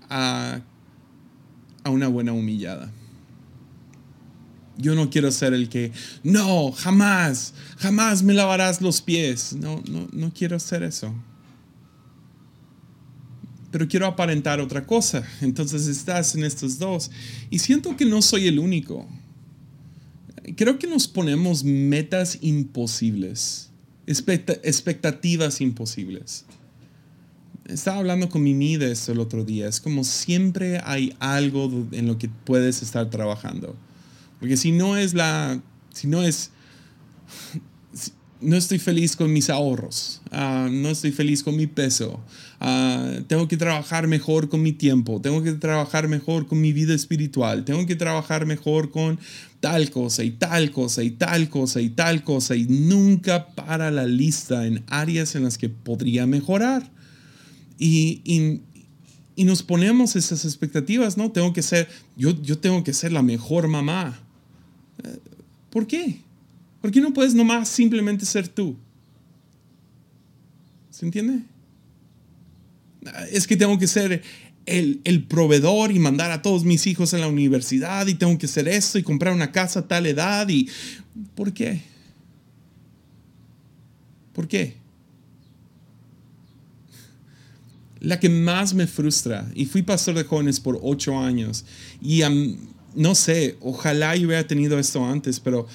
a, 0.09 0.61
a 1.83 1.89
una 1.89 2.07
buena 2.07 2.31
humillada. 2.31 2.89
Yo 4.77 4.95
no 4.95 5.09
quiero 5.09 5.31
ser 5.31 5.53
el 5.53 5.69
que, 5.69 5.91
no, 6.23 6.71
jamás, 6.71 7.53
jamás 7.77 8.23
me 8.23 8.33
lavarás 8.33 8.81
los 8.81 9.01
pies. 9.01 9.53
No, 9.53 9.83
no, 9.89 10.07
no 10.11 10.33
quiero 10.33 10.55
hacer 10.55 10.83
eso. 10.83 11.13
Pero 13.71 13.87
quiero 13.87 14.07
aparentar 14.07 14.59
otra 14.59 14.85
cosa. 14.85 15.23
Entonces 15.41 15.87
estás 15.87 16.35
en 16.35 16.43
estos 16.43 16.79
dos. 16.79 17.11
Y 17.49 17.59
siento 17.59 17.95
que 17.95 18.05
no 18.05 18.21
soy 18.21 18.47
el 18.47 18.59
único 18.59 19.07
creo 20.55 20.79
que 20.79 20.87
nos 20.87 21.07
ponemos 21.07 21.63
metas 21.63 22.37
imposibles, 22.41 23.69
expectativas 24.05 25.61
imposibles. 25.61 26.45
Estaba 27.65 27.99
hablando 27.99 28.27
con 28.29 28.43
Mimi 28.43 28.77
de 28.77 28.91
esto 28.91 29.11
el 29.11 29.19
otro 29.19 29.45
día. 29.45 29.67
Es 29.67 29.79
como 29.79 30.03
siempre 30.03 30.81
hay 30.83 31.15
algo 31.19 31.87
en 31.91 32.07
lo 32.07 32.17
que 32.17 32.27
puedes 32.27 32.81
estar 32.81 33.09
trabajando. 33.09 33.75
Porque 34.41 34.57
si 34.57 34.73
no 34.73 34.97
es 34.97 35.13
la, 35.13 35.61
si 35.93 36.07
no 36.07 36.23
es, 36.23 36.49
no 38.41 38.57
estoy 38.57 38.79
feliz 38.79 39.15
con 39.15 39.31
mis 39.31 39.51
ahorros, 39.51 40.21
ah, 40.31 40.67
no 40.69 40.89
estoy 40.89 41.11
feliz 41.11 41.43
con 41.43 41.55
mi 41.55 41.67
peso, 41.67 42.19
ah, 42.59 43.19
tengo 43.27 43.47
que 43.47 43.55
trabajar 43.55 44.07
mejor 44.07 44.49
con 44.49 44.63
mi 44.63 44.73
tiempo, 44.73 45.21
tengo 45.21 45.43
que 45.43 45.51
trabajar 45.53 46.07
mejor 46.07 46.47
con 46.47 46.59
mi 46.59 46.73
vida 46.73 46.95
espiritual, 46.95 47.63
tengo 47.65 47.85
que 47.85 47.95
trabajar 47.95 48.47
mejor 48.47 48.89
con 48.89 49.19
tal 49.59 49.91
cosa 49.91 50.23
y 50.23 50.31
tal 50.31 50.71
cosa 50.71 51.03
y 51.03 51.11
tal 51.11 51.49
cosa 51.49 51.79
y 51.79 51.89
tal 51.91 52.23
cosa 52.23 52.55
y 52.55 52.65
nunca 52.65 53.49
para 53.49 53.91
la 53.91 54.07
lista 54.07 54.65
en 54.65 54.83
áreas 54.87 55.35
en 55.35 55.43
las 55.43 55.59
que 55.59 55.69
podría 55.69 56.25
mejorar. 56.25 56.91
Y, 57.77 58.21
y, 58.25 58.61
nos 59.43 59.63
ponemos 59.63 60.15
esas 60.15 60.45
expectativas, 60.45 61.17
¿no? 61.17 61.31
Tengo 61.31 61.51
que 61.51 61.63
ser, 61.63 61.87
yo, 62.15 62.39
yo 62.43 62.59
tengo 62.59 62.83
que 62.83 62.93
ser 62.93 63.11
la 63.11 63.23
mejor 63.23 63.67
mamá. 63.67 64.19
¿Por 65.71 65.87
qué? 65.87 66.19
¿Por 66.81 66.91
qué 66.91 67.01
no 67.01 67.13
puedes 67.13 67.33
nomás 67.33 67.69
simplemente 67.69 68.25
ser 68.25 68.47
tú? 68.47 68.75
¿Se 70.91 71.05
entiende? 71.05 71.41
Es 73.31 73.47
que 73.47 73.57
tengo 73.57 73.79
que 73.79 73.87
ser 73.87 74.21
el, 74.65 75.01
el, 75.03 75.23
proveedor 75.23 75.91
y 75.91 75.97
mandar 75.97 76.29
a 76.31 76.41
todos 76.41 76.63
mis 76.63 76.85
hijos 76.85 77.13
a 77.13 77.17
la 77.17 77.27
universidad 77.27 78.05
y 78.07 78.13
tengo 78.13 78.37
que 78.37 78.45
hacer 78.45 78.67
esto 78.67 78.99
y 78.99 79.03
comprar 79.03 79.33
una 79.33 79.51
casa 79.51 79.79
a 79.79 79.87
tal 79.87 80.05
edad 80.05 80.47
y... 80.49 80.69
¿Por 81.35 81.53
qué? 81.53 81.81
¿Por 84.33 84.47
qué? 84.47 84.75
La 87.99 88.19
que 88.19 88.29
más 88.29 88.73
me 88.73 88.87
frustra, 88.87 89.49
y 89.53 89.65
fui 89.65 89.83
pastor 89.83 90.15
de 90.15 90.23
jóvenes 90.23 90.59
por 90.59 90.79
ocho 90.81 91.19
años, 91.19 91.65
y 92.01 92.23
no 92.95 93.15
sé, 93.15 93.57
ojalá 93.61 94.15
yo 94.15 94.27
hubiera 94.27 94.45
tenido 94.45 94.77
esto 94.79 95.03
antes, 95.05 95.39
pero 95.39 95.67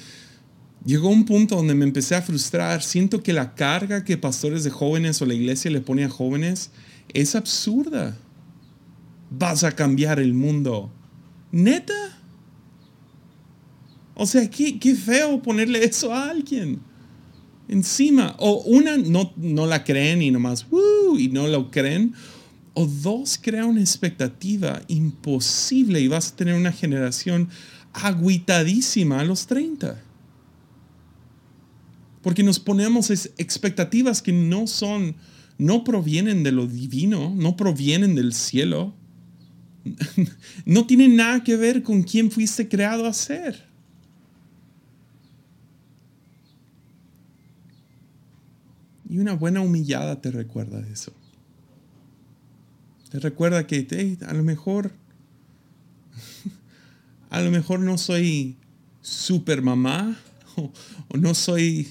Llegó 0.87 1.09
un 1.09 1.25
punto 1.25 1.57
donde 1.57 1.75
me 1.75 1.83
empecé 1.83 2.15
a 2.15 2.21
frustrar. 2.21 2.81
Siento 2.81 3.21
que 3.21 3.33
la 3.33 3.55
carga 3.55 4.05
que 4.05 4.15
pastores 4.15 4.63
de 4.63 4.69
jóvenes 4.69 5.21
o 5.21 5.25
la 5.25 5.33
iglesia 5.33 5.69
le 5.69 5.81
pone 5.81 6.05
a 6.05 6.09
jóvenes 6.09 6.71
es 7.13 7.35
absurda. 7.35 8.17
Vas 9.29 9.65
a 9.65 9.73
cambiar 9.73 10.17
el 10.21 10.33
mundo. 10.33 10.89
¿Neta? 11.51 12.17
O 14.15 14.25
sea, 14.25 14.49
qué, 14.49 14.79
qué 14.79 14.95
feo 14.95 15.41
ponerle 15.41 15.83
eso 15.83 16.13
a 16.13 16.29
alguien. 16.29 16.79
Encima. 17.67 18.37
O 18.39 18.61
una, 18.61 18.95
no, 18.95 19.33
no 19.35 19.65
la 19.65 19.83
creen 19.83 20.21
y 20.21 20.31
nomás, 20.31 20.65
y 21.17 21.27
no 21.27 21.47
lo 21.47 21.69
creen. 21.69 22.13
O 22.79 22.85
dos, 22.85 23.39
crea 23.41 23.65
una 23.65 23.81
expectativa 23.81 24.81
imposible 24.87 25.99
y 25.99 26.07
vas 26.07 26.31
a 26.31 26.35
tener 26.35 26.53
una 26.53 26.71
generación 26.71 27.49
aguitadísima 27.93 29.19
a 29.19 29.25
los 29.25 29.47
30 29.47 30.03
porque 32.27 32.43
nos 32.43 32.59
ponemos 32.59 33.09
expectativas 33.09 34.21
que 34.21 34.33
no 34.33 34.67
son, 34.67 35.15
no 35.57 35.85
provienen 35.85 36.43
de 36.43 36.51
lo 36.51 36.67
divino, 36.67 37.33
no 37.33 37.55
provienen 37.55 38.15
del 38.15 38.33
cielo. 38.33 38.93
No 40.65 40.85
tienen 40.85 41.15
nada 41.15 41.41
que 41.41 41.55
ver 41.55 41.83
con 41.83 42.03
quién 42.03 42.29
fuiste 42.29 42.67
creado 42.67 43.05
a 43.05 43.13
ser. 43.13 43.65
Y 49.09 49.19
una 49.19 49.31
buena 49.31 49.61
humillada 49.61 50.19
te 50.19 50.29
recuerda 50.29 50.85
eso. 50.91 51.13
Te 53.09 53.19
recuerda 53.19 53.67
que 53.67 54.17
a 54.27 54.33
lo 54.33 54.43
mejor, 54.43 54.91
a 57.29 57.41
lo 57.41 57.51
mejor 57.51 57.79
no 57.79 57.97
soy 57.97 58.57
super 59.01 59.61
mamá 59.61 60.17
o 60.55 61.17
no 61.17 61.33
soy 61.33 61.87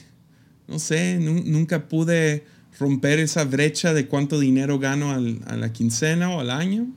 no 0.69 0.79
sé, 0.79 1.19
nunca 1.21 1.89
pude 1.89 2.45
romper 2.79 3.21
esa 3.21 3.45
brecha 3.45 3.95
de 3.95 4.07
cuánto 4.07 4.39
dinero 4.39 4.79
gano 4.79 5.13
a 5.13 5.57
la 5.57 5.73
quincena 5.73 6.31
o 6.31 6.41
al 6.41 6.51
año. 6.51 6.89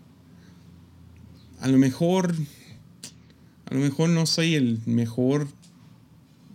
A 1.62 1.68
lo 1.68 1.78
mejor, 1.78 2.34
a 3.66 3.74
lo 3.74 3.80
mejor 3.80 4.10
no 4.10 4.26
soy 4.26 4.56
el 4.56 4.80
mejor, 4.86 5.48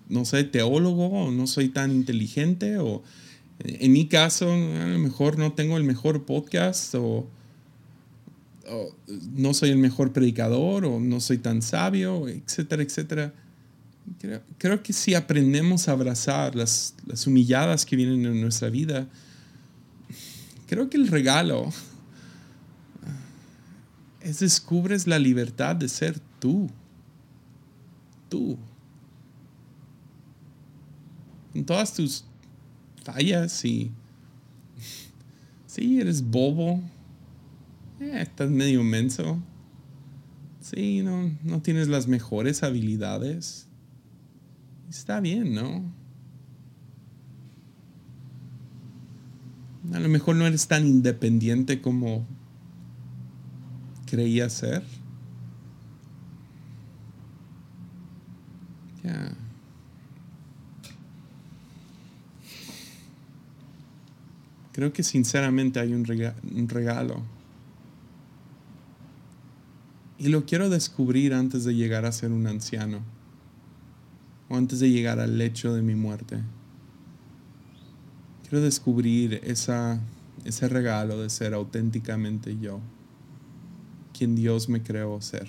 no 0.09 0.25
sé, 0.25 0.45
teólogo 0.45 1.09
o 1.09 1.31
no 1.31 1.47
soy 1.47 1.69
tan 1.69 1.93
inteligente 1.93 2.79
o 2.79 3.03
En 3.61 3.93
mi 3.93 4.09
caso, 4.09 4.53
a 4.53 4.87
lo 4.87 4.99
mejor 4.99 5.39
no 5.39 5.53
tengo 5.53 5.77
el 5.77 5.85
mejor 5.85 6.25
podcast 6.25 6.95
o, 6.97 7.29
no 9.33 9.55
soy 9.55 9.71
el 9.71 9.79
mejor 9.79 10.13
predicador 10.13 10.85
o 10.87 11.01
no 11.01 11.21
soy 11.21 11.39
tan 11.39 11.63
sabio, 11.63 12.29
etcétera, 12.29 12.83
etcétera. 12.83 13.35
Creo, 14.59 14.83
que 14.83 14.93
si 14.93 15.15
aprendemos 15.15 15.89
a 15.89 15.93
abrazar 15.93 16.55
las, 16.55 16.95
las 17.07 17.27
humilladas 17.27 17.87
que 17.87 17.97
vienen 17.97 18.25
en 18.27 18.41
nuestra 18.41 18.69
vida, 18.69 19.09
creo 20.67 20.91
que 20.91 20.99
el 20.99 21.09
regalo 21.09 21.71
es 24.25 24.41
descubres 24.41 25.07
la 25.07 25.19
libertad 25.19 25.77
de 25.77 25.89
ser 25.89 26.19
tú. 26.39 26.71
Tú. 28.29 28.59
En 31.55 31.65
todas 31.65 31.95
tus 31.95 32.25
fallas 33.05 33.65
y... 33.65 33.91
Sí, 35.67 36.01
eres 36.01 36.23
bobo. 36.23 36.81
Eh, 38.01 38.23
estás 38.23 38.51
medio 38.51 38.83
menso. 38.83 39.43
Sí, 40.61 41.03
no, 41.03 41.31
no 41.43 41.63
tienes 41.63 41.89
las 41.89 42.07
mejores 42.07 42.63
habilidades. 42.63 43.69
Está 44.89 45.21
bien, 45.21 45.55
¿no? 45.55 45.93
A 49.93 50.01
lo 50.01 50.09
mejor 50.09 50.37
no 50.37 50.47
eres 50.47 50.67
tan 50.67 50.87
independiente 50.87 51.81
como 51.81 52.27
creía 54.07 54.49
ser. 54.49 54.83
Creo 64.75 64.93
que 64.93 65.05
sinceramente 65.05 65.79
hay 65.79 65.95
un, 65.95 66.05
regalo. 66.05 67.23
Y 70.25 70.31
lo 70.31 70.47
quiero 70.47 70.71
descubrir 70.71 71.35
antes 71.35 71.65
de 71.65 71.75
llegar 71.75 72.07
a 72.07 72.13
ser 72.13 72.33
un 72.33 72.47
anciano. 72.47 73.01
O 74.49 74.57
antes 74.57 74.81
de 74.81 74.91
llegar 74.91 75.21
al 75.21 75.37
lecho 75.37 75.75
de 75.75 75.83
mi 75.83 75.95
muerte. 75.95 76.41
Quiero 78.41 78.63
descubrir 78.63 79.43
esa, 79.45 80.01
ese 80.47 80.67
regalo 80.67 81.21
de 81.21 81.29
ser 81.29 81.53
auténticamente 81.53 82.57
yo. 82.59 82.81
Quien 84.17 84.35
Dios 84.35 84.71
me 84.71 84.83
creó 84.83 85.21
ser. 85.21 85.47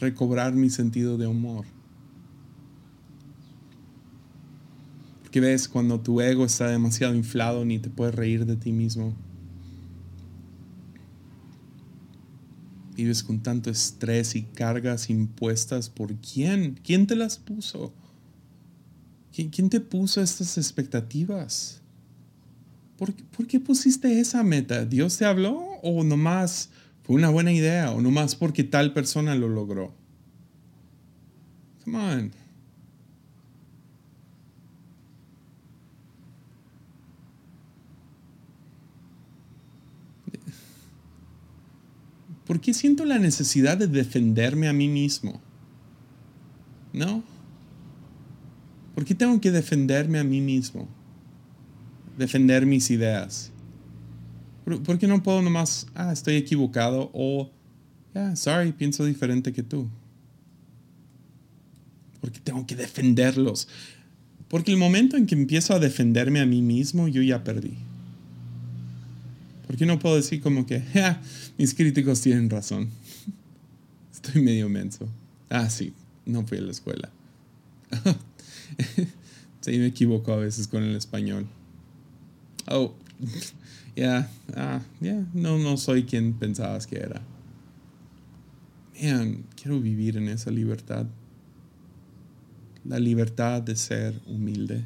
Recobrar 0.00 0.52
mi 0.52 0.68
sentido 0.68 1.16
de 1.16 1.26
humor 1.28 1.64
Que 5.30 5.40
ves 5.40 5.66
cuando 5.66 5.98
tu 5.98 6.20
ego 6.20 6.44
está 6.44 6.68
demasiado 6.68 7.14
inflado 7.14 7.64
ni 7.64 7.78
te 7.78 7.88
puedes 7.88 8.14
reír 8.14 8.44
de 8.44 8.54
ti 8.54 8.70
mismo. 8.70 9.16
Vives 12.94 13.22
con 13.22 13.42
tanto 13.42 13.70
estrés 13.70 14.36
y 14.36 14.42
cargas 14.42 15.10
impuestas 15.10 15.88
por 15.88 16.14
quién? 16.16 16.78
¿Quién 16.82 17.06
te 17.06 17.16
las 17.16 17.38
puso? 17.38 17.92
¿Quién, 19.32 19.68
te 19.68 19.80
puso 19.80 20.22
estas 20.22 20.56
expectativas? 20.58 21.82
¿Por, 22.96 23.12
¿Por, 23.12 23.48
qué 23.48 23.58
pusiste 23.58 24.20
esa 24.20 24.44
meta? 24.44 24.84
¿Dios 24.84 25.18
te 25.18 25.24
habló 25.24 25.58
o 25.82 26.04
nomás 26.04 26.70
fue 27.02 27.16
una 27.16 27.30
buena 27.30 27.52
idea 27.52 27.90
o 27.90 28.00
nomás 28.00 28.36
porque 28.36 28.62
tal 28.62 28.92
persona 28.92 29.34
lo 29.34 29.48
logró? 29.48 29.92
Come 31.84 31.98
on. 31.98 32.43
¿Por 42.46 42.60
qué 42.60 42.74
siento 42.74 43.04
la 43.04 43.18
necesidad 43.18 43.78
de 43.78 43.86
defenderme 43.86 44.68
a 44.68 44.72
mí 44.72 44.88
mismo? 44.88 45.40
¿No? 46.92 47.22
¿Por 48.94 49.04
qué 49.04 49.14
tengo 49.14 49.40
que 49.40 49.50
defenderme 49.50 50.18
a 50.18 50.24
mí 50.24 50.40
mismo? 50.40 50.88
Defender 52.18 52.66
mis 52.66 52.90
ideas. 52.90 53.50
¿Por, 54.64 54.98
qué 54.98 55.06
no 55.06 55.22
puedo 55.22 55.42
nomás, 55.42 55.86
ah, 55.94 56.12
estoy 56.12 56.36
equivocado 56.36 57.10
o, 57.12 57.50
yeah, 58.14 58.34
sorry, 58.36 58.72
pienso 58.72 59.04
diferente 59.04 59.52
que 59.52 59.62
tú? 59.62 59.88
¿Por 62.20 62.30
qué 62.30 62.40
tengo 62.40 62.66
que 62.66 62.76
defenderlos? 62.76 63.68
Porque 64.48 64.70
el 64.70 64.78
momento 64.78 65.16
en 65.16 65.26
que 65.26 65.34
empiezo 65.34 65.74
a 65.74 65.80
defenderme 65.80 66.40
a 66.40 66.46
mí 66.46 66.62
mismo, 66.62 67.08
yo 67.08 67.20
ya 67.20 67.44
perdí. 67.44 67.74
¿Por 69.66 69.76
qué 69.76 69.86
no 69.86 69.98
puedo 69.98 70.16
decir 70.16 70.40
como 70.40 70.66
que, 70.66 70.82
mis 71.58 71.74
críticos 71.74 72.20
tienen 72.20 72.50
razón? 72.50 72.90
Estoy 74.12 74.42
medio 74.42 74.68
menso. 74.68 75.08
Ah, 75.48 75.70
sí, 75.70 75.92
no 76.26 76.46
fui 76.46 76.58
a 76.58 76.62
la 76.62 76.70
escuela. 76.70 77.10
sí, 79.60 79.78
me 79.78 79.86
equivoco 79.86 80.32
a 80.32 80.36
veces 80.36 80.68
con 80.68 80.82
el 80.82 80.96
español. 80.96 81.46
Oh, 82.68 82.94
ya, 83.96 84.30
ah, 84.54 84.80
ya, 85.00 85.24
no, 85.32 85.58
no 85.58 85.76
soy 85.76 86.04
quien 86.04 86.34
pensabas 86.34 86.86
que 86.86 86.96
era. 86.96 87.22
Man, 89.02 89.44
quiero 89.60 89.80
vivir 89.80 90.16
en 90.16 90.28
esa 90.28 90.50
libertad. 90.50 91.06
La 92.84 92.98
libertad 92.98 93.62
de 93.62 93.76
ser 93.76 94.20
humilde. 94.26 94.84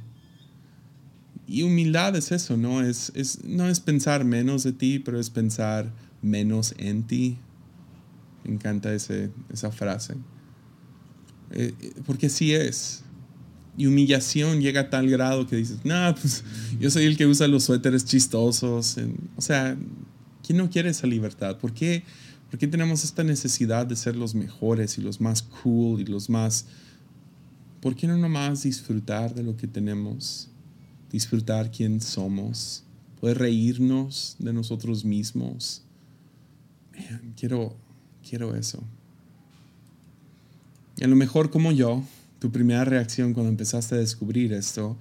Y 1.48 1.62
humildad 1.62 2.14
es 2.14 2.30
eso, 2.30 2.58
¿no? 2.58 2.82
Es, 2.82 3.10
es, 3.14 3.42
no 3.42 3.66
es 3.66 3.80
pensar 3.80 4.26
menos 4.26 4.64
de 4.64 4.72
ti, 4.72 4.98
pero 4.98 5.18
es 5.18 5.30
pensar 5.30 5.90
menos 6.20 6.74
en 6.76 7.04
ti. 7.04 7.38
Me 8.44 8.52
encanta 8.52 8.92
ese, 8.92 9.30
esa 9.50 9.72
frase. 9.72 10.14
Eh, 11.52 11.72
eh, 11.80 11.92
porque 12.04 12.26
así 12.26 12.52
es. 12.52 13.02
Y 13.78 13.86
humillación 13.86 14.60
llega 14.60 14.82
a 14.82 14.90
tal 14.90 15.08
grado 15.08 15.46
que 15.46 15.56
dices, 15.56 15.78
no, 15.84 16.14
pues 16.20 16.44
yo 16.78 16.90
soy 16.90 17.06
el 17.06 17.16
que 17.16 17.26
usa 17.26 17.48
los 17.48 17.64
suéteres 17.64 18.04
chistosos. 18.04 18.96
O 19.36 19.40
sea, 19.40 19.74
¿quién 20.46 20.58
no 20.58 20.68
quiere 20.68 20.90
esa 20.90 21.06
libertad? 21.06 21.56
¿Por 21.56 21.72
qué, 21.72 22.02
¿Por 22.50 22.58
qué 22.58 22.66
tenemos 22.66 23.04
esta 23.04 23.24
necesidad 23.24 23.86
de 23.86 23.96
ser 23.96 24.16
los 24.16 24.34
mejores 24.34 24.98
y 24.98 25.00
los 25.00 25.18
más 25.18 25.40
cool 25.42 26.02
y 26.02 26.04
los 26.04 26.28
más... 26.28 26.66
¿Por 27.80 27.94
qué 27.94 28.06
no 28.06 28.18
nomás 28.18 28.64
disfrutar 28.64 29.34
de 29.34 29.44
lo 29.44 29.56
que 29.56 29.66
tenemos? 29.66 30.50
Disfrutar 31.10 31.70
quién 31.70 32.00
somos, 32.00 32.84
poder 33.20 33.38
reírnos 33.38 34.36
de 34.38 34.52
nosotros 34.52 35.04
mismos. 35.04 35.82
quiero, 37.36 37.76
quiero 38.28 38.54
eso. 38.56 38.82
Y 40.96 41.04
a 41.04 41.08
lo 41.08 41.16
mejor 41.16 41.50
como 41.50 41.72
yo, 41.72 42.02
tu 42.38 42.50
primera 42.50 42.84
reacción 42.84 43.32
cuando 43.32 43.50
empezaste 43.50 43.94
a 43.94 43.98
descubrir 43.98 44.52
esto, 44.52 44.96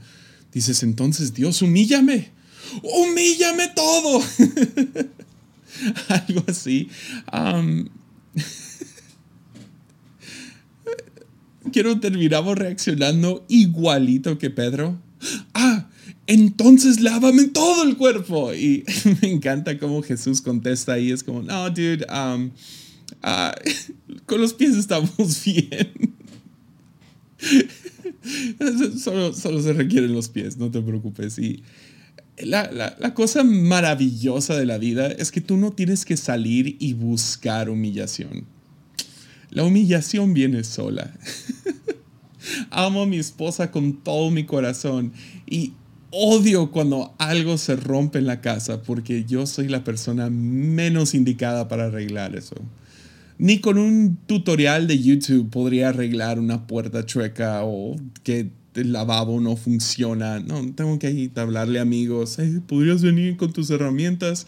dices 0.53 0.83
entonces, 0.83 1.33
Dios, 1.33 1.61
humíllame, 1.61 2.29
humíllame 2.83 3.69
todo. 3.75 4.21
Algo 6.09 6.43
así. 6.47 6.89
quiero 11.71 11.99
terminamos 11.99 12.57
reaccionando 12.57 13.45
igualito 13.49 14.37
que 14.37 14.49
Pedro. 14.49 14.97
Ah, 15.53 15.89
entonces 16.27 16.99
lávame 16.99 17.45
todo 17.45 17.83
el 17.83 17.95
cuerpo. 17.95 18.53
Y 18.53 18.83
me 19.21 19.29
encanta 19.29 19.79
cómo 19.79 20.03
Jesús 20.03 20.41
contesta 20.41 20.93
ahí. 20.93 21.11
Es 21.11 21.23
como, 21.23 21.41
no, 21.41 21.69
dude, 21.69 22.05
um, 22.09 22.51
ah, 23.23 23.55
con 24.25 24.41
los 24.41 24.53
pies 24.53 24.75
estamos 24.75 25.15
bien. 25.45 25.93
solo, 28.99 29.33
se 29.33 29.73
requieren 29.73 30.13
los 30.13 30.27
pies, 30.27 30.57
no 30.57 30.69
te 30.69 30.81
preocupes. 30.81 31.39
Y 31.39 31.63
la, 32.37 32.69
la, 32.71 33.13
cosa 33.13 33.43
maravillosa 33.43 34.55
de 34.55 34.65
la 34.65 34.77
vida 34.77 35.07
es 35.07 35.31
que 35.31 35.41
tú 35.41 35.55
no 35.55 35.71
tienes 35.71 36.03
que 36.03 36.17
salir 36.17 36.75
y 36.79 36.93
buscar 36.93 37.69
humillación. 37.69 38.45
La 39.49 39.63
humillación 39.63 40.33
viene 40.33 40.65
sola. 40.65 41.17
Amo 42.69 43.03
a 43.03 43.05
mi 43.05 43.17
esposa 43.17 43.71
con 43.71 43.93
todo 44.03 44.29
mi 44.29 44.45
corazón 44.45 45.13
y 45.45 45.73
odio 46.11 46.71
cuando 46.71 47.13
algo 47.17 47.57
se 47.57 47.75
rompe 47.75 48.19
en 48.19 48.25
la 48.25 48.41
casa 48.41 48.81
porque 48.81 49.25
yo 49.25 49.45
soy 49.45 49.67
la 49.67 49.83
persona 49.83 50.29
menos 50.29 51.13
indicada 51.13 51.67
para 51.67 51.85
arreglar 51.85 52.35
eso. 52.35 52.55
Ni 53.39 53.59
con 53.59 53.77
un 53.77 54.17
tutorial 54.25 54.87
de 54.87 54.99
YouTube 54.99 55.49
podría 55.49 55.89
arreglar 55.89 56.39
una 56.39 56.65
puerta 56.65 57.05
chueca 57.05 57.63
o 57.63 57.95
que 58.23 58.49
el 58.73 58.93
lavabo 58.93 59.39
no 59.39 59.55
funciona. 59.55 60.39
No, 60.39 60.73
tengo 60.73 60.97
que 60.97 61.11
ir 61.11 61.31
a 61.35 61.41
hablarle 61.41 61.79
a 61.79 61.83
amigos. 61.83 62.37
¿Podrías 62.67 63.01
venir 63.03 63.37
con 63.37 63.53
tus 63.53 63.69
herramientas? 63.69 64.47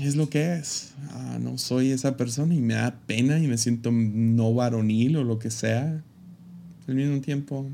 Es 0.00 0.16
lo 0.16 0.30
que 0.30 0.54
es. 0.54 0.92
Ah, 1.10 1.38
no 1.40 1.58
soy 1.58 1.90
esa 1.90 2.16
persona 2.16 2.54
y 2.54 2.60
me 2.60 2.74
da 2.74 2.96
pena 3.06 3.38
y 3.38 3.46
me 3.46 3.58
siento 3.58 3.90
no 3.92 4.54
varonil 4.54 5.16
o 5.16 5.24
lo 5.24 5.38
que 5.38 5.50
sea. 5.50 6.02
Al 6.86 6.94
mismo 6.94 7.20
tiempo, 7.20 7.68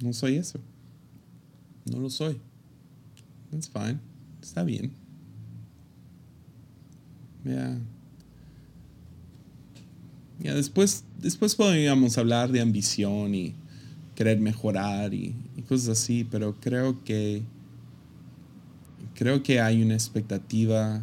no 0.00 0.12
soy 0.12 0.36
eso. 0.36 0.58
No 1.90 1.98
lo 2.00 2.10
soy. 2.10 2.40
Está 4.42 4.64
bien. 4.64 4.92
Ya. 7.44 7.78
Ya 10.40 10.54
después, 10.54 11.04
después 11.18 11.54
podríamos 11.54 12.18
hablar 12.18 12.50
de 12.50 12.60
ambición 12.60 13.34
y 13.34 13.54
querer 14.14 14.40
mejorar 14.40 15.14
y, 15.14 15.34
y 15.56 15.62
cosas 15.62 15.90
así, 15.90 16.24
pero 16.24 16.54
creo 16.60 17.02
que 17.04 17.42
creo 19.14 19.42
que 19.42 19.60
hay 19.60 19.82
una 19.82 19.94
expectativa 19.94 21.02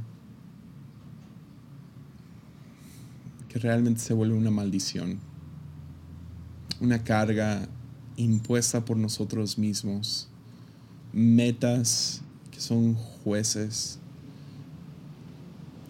que 3.47 3.59
realmente 3.59 4.01
se 4.01 4.13
vuelve 4.13 4.35
una 4.35 4.51
maldición, 4.51 5.19
una 6.79 7.03
carga 7.03 7.67
impuesta 8.21 8.85
por 8.85 8.97
nosotros 8.97 9.57
mismos, 9.57 10.27
metas 11.13 12.21
que 12.51 12.59
son 12.59 12.95
jueces. 12.95 13.99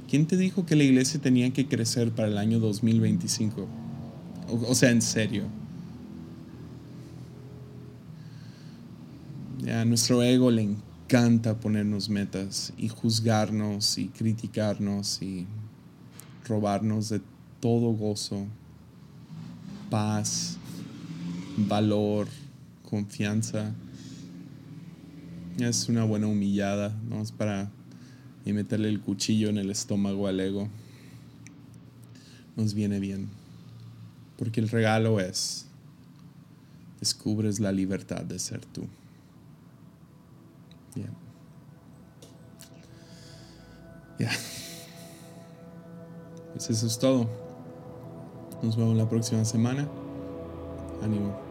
¿Quién 0.10 0.26
te 0.26 0.38
dijo 0.38 0.66
que 0.66 0.76
la 0.76 0.84
iglesia 0.84 1.22
tenía 1.22 1.52
que 1.54 1.68
crecer 1.68 2.12
para 2.12 2.28
el 2.28 2.38
año 2.38 2.60
2025? 2.60 3.68
O, 4.68 4.76
sea, 4.76 4.92
en 4.92 5.02
serio. 5.02 5.46
A 9.74 9.86
nuestro 9.86 10.22
ego 10.22 10.52
le 10.52 10.64
encanta 10.64 11.60
ponernos 11.60 12.10
metas 12.10 12.74
y 12.78 12.90
juzgarnos 12.90 13.98
y 13.98 14.08
criticarnos 14.08 15.22
y 15.22 15.46
robarnos 16.46 17.10
de 17.10 17.22
todo 17.62 17.92
gozo, 17.94 18.46
paz, 19.90 20.58
valor, 21.58 22.28
confianza. 22.90 23.74
Es 25.60 25.90
una 25.90 26.04
buena 26.04 26.28
humillada, 26.28 26.96
¿no? 27.10 27.22
Es 27.22 27.32
para 27.32 27.70
y 28.46 28.54
meterle 28.54 28.90
el 28.90 29.02
cuchillo 29.02 29.50
en 29.50 29.58
el 29.58 29.70
estómago 29.70 30.28
al 30.28 30.40
ego. 30.40 30.68
Nos 32.56 32.74
viene 32.74 33.00
bien. 33.00 33.30
Porque 34.38 34.60
el 34.60 34.70
regalo 34.70 35.20
es, 35.20 35.68
descubres 37.00 37.60
la 37.60 37.72
libertad 37.72 38.24
de 38.24 38.40
ser 38.40 38.66
tú. 38.66 38.88
Ya. 40.96 41.10
Ya. 44.20 44.32
Pues 46.54 46.70
eso 46.70 46.88
es 46.88 47.00
todo. 47.00 47.30
Nos 48.64 48.76
vemos 48.76 48.98
la 48.98 49.08
próxima 49.08 49.46
semana. 49.46 49.88
anyway. 51.04 51.51